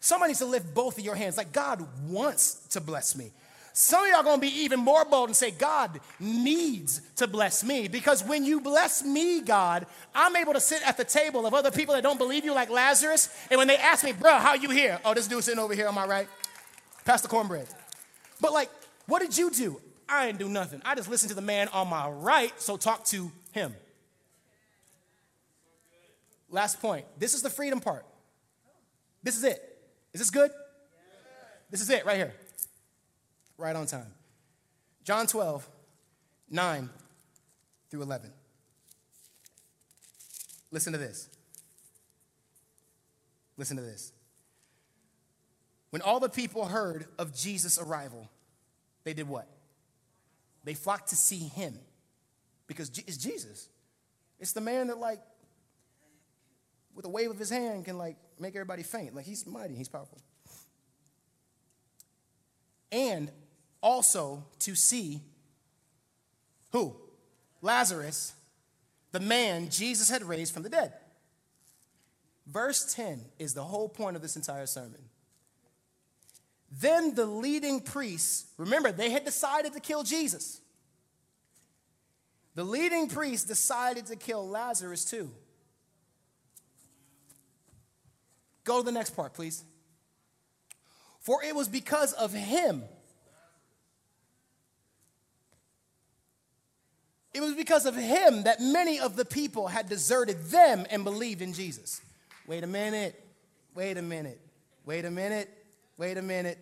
[0.00, 1.36] Somebody needs to lift both of your hands.
[1.36, 3.32] Like God wants to bless me.
[3.76, 7.88] Some of y'all gonna be even more bold and say, God needs to bless me.
[7.88, 11.72] Because when you bless me, God, I'm able to sit at the table of other
[11.72, 13.28] people that don't believe you, like Lazarus.
[13.50, 15.00] And when they ask me, bro, how you here?
[15.04, 16.28] Oh, this dude sitting over here on my right.
[17.04, 17.68] Pass the cornbread.
[18.40, 18.70] But like,
[19.06, 19.80] what did you do?
[20.08, 20.82] I didn't do nothing.
[20.84, 23.74] I just listened to the man on my right, so talk to him.
[26.50, 27.04] Last point.
[27.18, 28.04] This is the freedom part.
[29.22, 29.60] This is it.
[30.12, 30.50] Is this good?
[31.70, 32.34] This is it right here.
[33.58, 34.12] Right on time.
[35.02, 35.68] John 12,
[36.50, 36.90] 9
[37.90, 38.30] through 11.
[40.70, 41.28] Listen to this.
[43.56, 44.12] Listen to this.
[45.94, 48.28] When all the people heard of Jesus' arrival,
[49.04, 49.46] they did what?
[50.64, 51.78] They flocked to see him
[52.66, 53.68] because it's Jesus.
[54.40, 55.20] It's the man that, like,
[56.96, 59.14] with a wave of his hand can, like, make everybody faint.
[59.14, 60.18] Like, he's mighty, he's powerful.
[62.90, 63.30] And
[63.80, 65.20] also to see
[66.72, 66.96] who?
[67.62, 68.34] Lazarus,
[69.12, 70.92] the man Jesus had raised from the dead.
[72.48, 74.98] Verse 10 is the whole point of this entire sermon.
[76.80, 80.60] Then the leading priests, remember, they had decided to kill Jesus.
[82.54, 85.30] The leading priests decided to kill Lazarus too.
[88.64, 89.62] Go to the next part, please.
[91.20, 92.82] For it was because of him.
[97.32, 101.42] It was because of him that many of the people had deserted them and believed
[101.42, 102.00] in Jesus.
[102.46, 103.20] Wait a minute.
[103.74, 104.40] Wait a minute.
[104.84, 105.63] Wait a minute.
[105.96, 106.58] Wait a minute.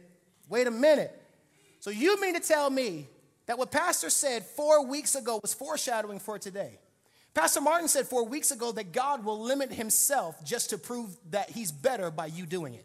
[0.49, 1.19] Wait a minute.
[1.81, 3.09] So you mean to tell me
[3.47, 6.79] that what Pastor said four weeks ago was foreshadowing for today?
[7.35, 11.51] Pastor Martin said four weeks ago that God will limit himself just to prove that
[11.51, 12.85] he's better by you doing it.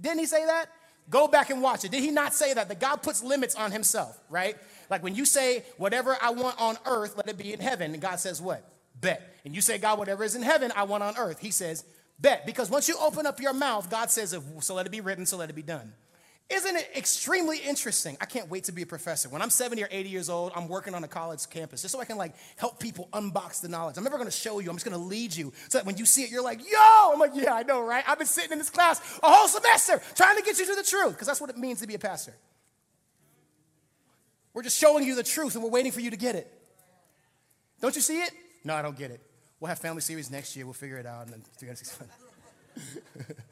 [0.00, 0.66] Didn't he say that?
[1.08, 1.92] Go back and watch it.
[1.92, 2.68] Did he not say that?
[2.68, 4.56] That God puts limits on himself, right?
[4.90, 7.92] Like when you say, whatever I want on earth, let it be in heaven.
[7.92, 8.68] And God says, what?
[9.00, 9.34] Bet.
[9.44, 11.38] And you say, God, whatever is in heaven, I want on earth.
[11.38, 11.84] He says,
[12.18, 12.46] bet.
[12.46, 15.36] Because once you open up your mouth, God says, so let it be written, so
[15.36, 15.92] let it be done.
[16.48, 18.16] Isn't it extremely interesting?
[18.20, 19.28] I can't wait to be a professor.
[19.28, 22.00] When I'm 70 or 80 years old, I'm working on a college campus just so
[22.00, 23.96] I can like help people unbox the knowledge.
[23.96, 26.22] I'm never gonna show you, I'm just gonna lead you so that when you see
[26.22, 27.12] it, you're like, yo!
[27.12, 28.04] I'm like, yeah, I know, right?
[28.06, 30.84] I've been sitting in this class a whole semester trying to get you to the
[30.84, 32.34] truth, because that's what it means to be a pastor.
[34.54, 36.50] We're just showing you the truth and we're waiting for you to get it.
[37.80, 38.30] Don't you see it?
[38.62, 39.20] No, I don't get it.
[39.60, 42.08] We'll have family series next year, we'll figure it out, and then 365.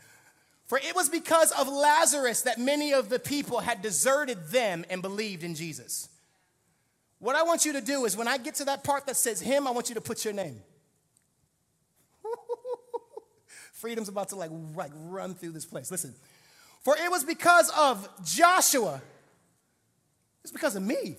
[0.67, 5.03] For it was because of Lazarus that many of the people had deserted them and
[5.03, 6.09] believed in Jesus.
[7.19, 9.41] What I want you to do is when I get to that part that says
[9.41, 10.61] him, I want you to put your name.
[13.73, 15.91] Freedom's about to like, like run through this place.
[15.91, 16.15] Listen.
[16.83, 19.01] For it was because of Joshua.
[20.43, 21.17] It's because of me.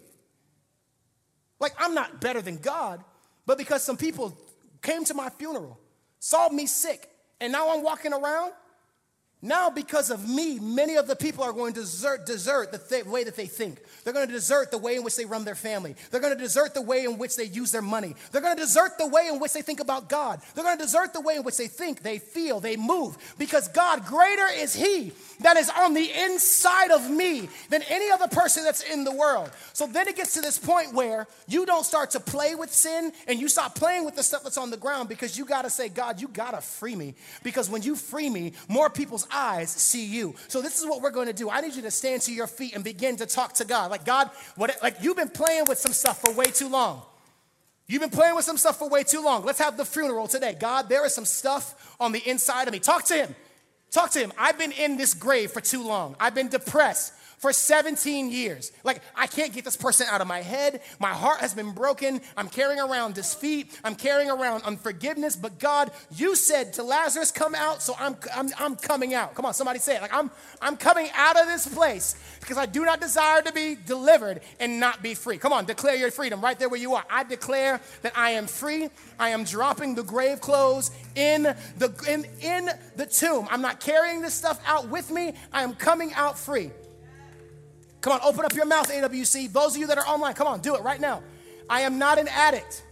[1.59, 3.03] Like I'm not better than God,
[3.45, 4.37] but because some people
[4.85, 5.79] came to my funeral,
[6.19, 7.09] saw me sick,
[7.41, 8.53] and now I'm walking around
[9.41, 13.05] now, because of me, many of the people are going to desert, desert the th-
[13.05, 13.79] way that they think.
[14.03, 15.95] They're going to desert the way in which they run their family.
[16.09, 18.15] They're going to desert the way in which they use their money.
[18.31, 20.41] They're going to desert the way in which they think about God.
[20.55, 23.17] They're going to desert the way in which they think, they feel, they move.
[23.37, 25.11] Because God, greater is He
[25.41, 29.51] that is on the inside of me than any other person that's in the world.
[29.73, 33.11] So then it gets to this point where you don't start to play with sin
[33.27, 35.69] and you stop playing with the stuff that's on the ground because you got to
[35.69, 37.15] say, God, you got to free me.
[37.43, 40.35] Because when you free me, more people's eyes see you.
[40.47, 41.49] So this is what we're going to do.
[41.49, 43.91] I need you to stand to your feet and begin to talk to God.
[43.91, 47.01] Like, God, what, like you've been playing with some stuff for way too long.
[47.87, 49.45] You've been playing with some stuff for way too long.
[49.45, 50.55] Let's have the funeral today.
[50.59, 52.79] God, there is some stuff on the inside of me.
[52.79, 53.35] Talk to Him.
[53.95, 54.33] Talk to him.
[54.37, 56.17] I've been in this grave for too long.
[56.19, 58.71] I've been depressed for 17 years.
[58.83, 60.81] Like, I can't get this person out of my head.
[60.99, 62.21] My heart has been broken.
[62.37, 63.77] I'm carrying around defeat.
[63.83, 65.35] I'm carrying around unforgiveness.
[65.35, 69.35] But God, you said to Lazarus, come out, so I'm, I'm, I'm coming out.
[69.35, 70.01] Come on, somebody say it.
[70.01, 70.31] Like, I'm,
[70.61, 74.79] I'm coming out of this place because I do not desire to be delivered and
[74.79, 75.37] not be free.
[75.37, 77.05] Come on, declare your freedom right there where you are.
[77.09, 78.89] I declare that I am free.
[79.19, 83.47] I am dropping the grave clothes in the, in, in the tomb.
[83.49, 85.33] I'm not carrying this stuff out with me.
[85.51, 86.71] I am coming out free.
[88.05, 89.51] Come on, open up your mouth, AWC.
[89.51, 91.23] Those of you that are online, come on, do it right now.
[91.67, 92.83] I am not an addict.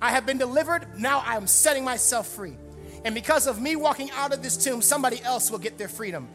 [0.00, 0.86] I have been delivered.
[0.96, 2.56] Now I am setting myself free.
[3.04, 6.30] And because of me walking out of this tomb, somebody else will get their freedom.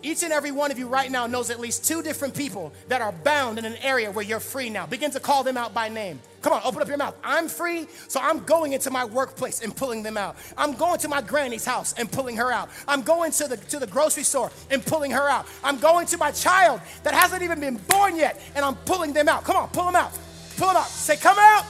[0.00, 3.02] Each and every one of you right now knows at least two different people that
[3.02, 4.86] are bound in an area where you're free now.
[4.86, 6.20] Begin to call them out by name.
[6.40, 7.16] Come on, open up your mouth.
[7.24, 10.36] I'm free, so I'm going into my workplace and pulling them out.
[10.56, 12.70] I'm going to my granny's house and pulling her out.
[12.86, 15.46] I'm going to the to the grocery store and pulling her out.
[15.64, 19.28] I'm going to my child that hasn't even been born yet and I'm pulling them
[19.28, 19.42] out.
[19.42, 20.12] Come on, pull them out.
[20.56, 20.88] Pull them out.
[20.88, 21.64] Say, "Come out.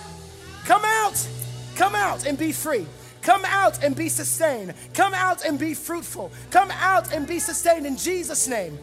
[0.66, 1.26] Come out.
[1.76, 2.86] Come out and be free."
[3.28, 4.72] Come out and be sustained.
[4.94, 6.32] Come out and be fruitful.
[6.50, 8.78] Come out and be sustained in Jesus' name.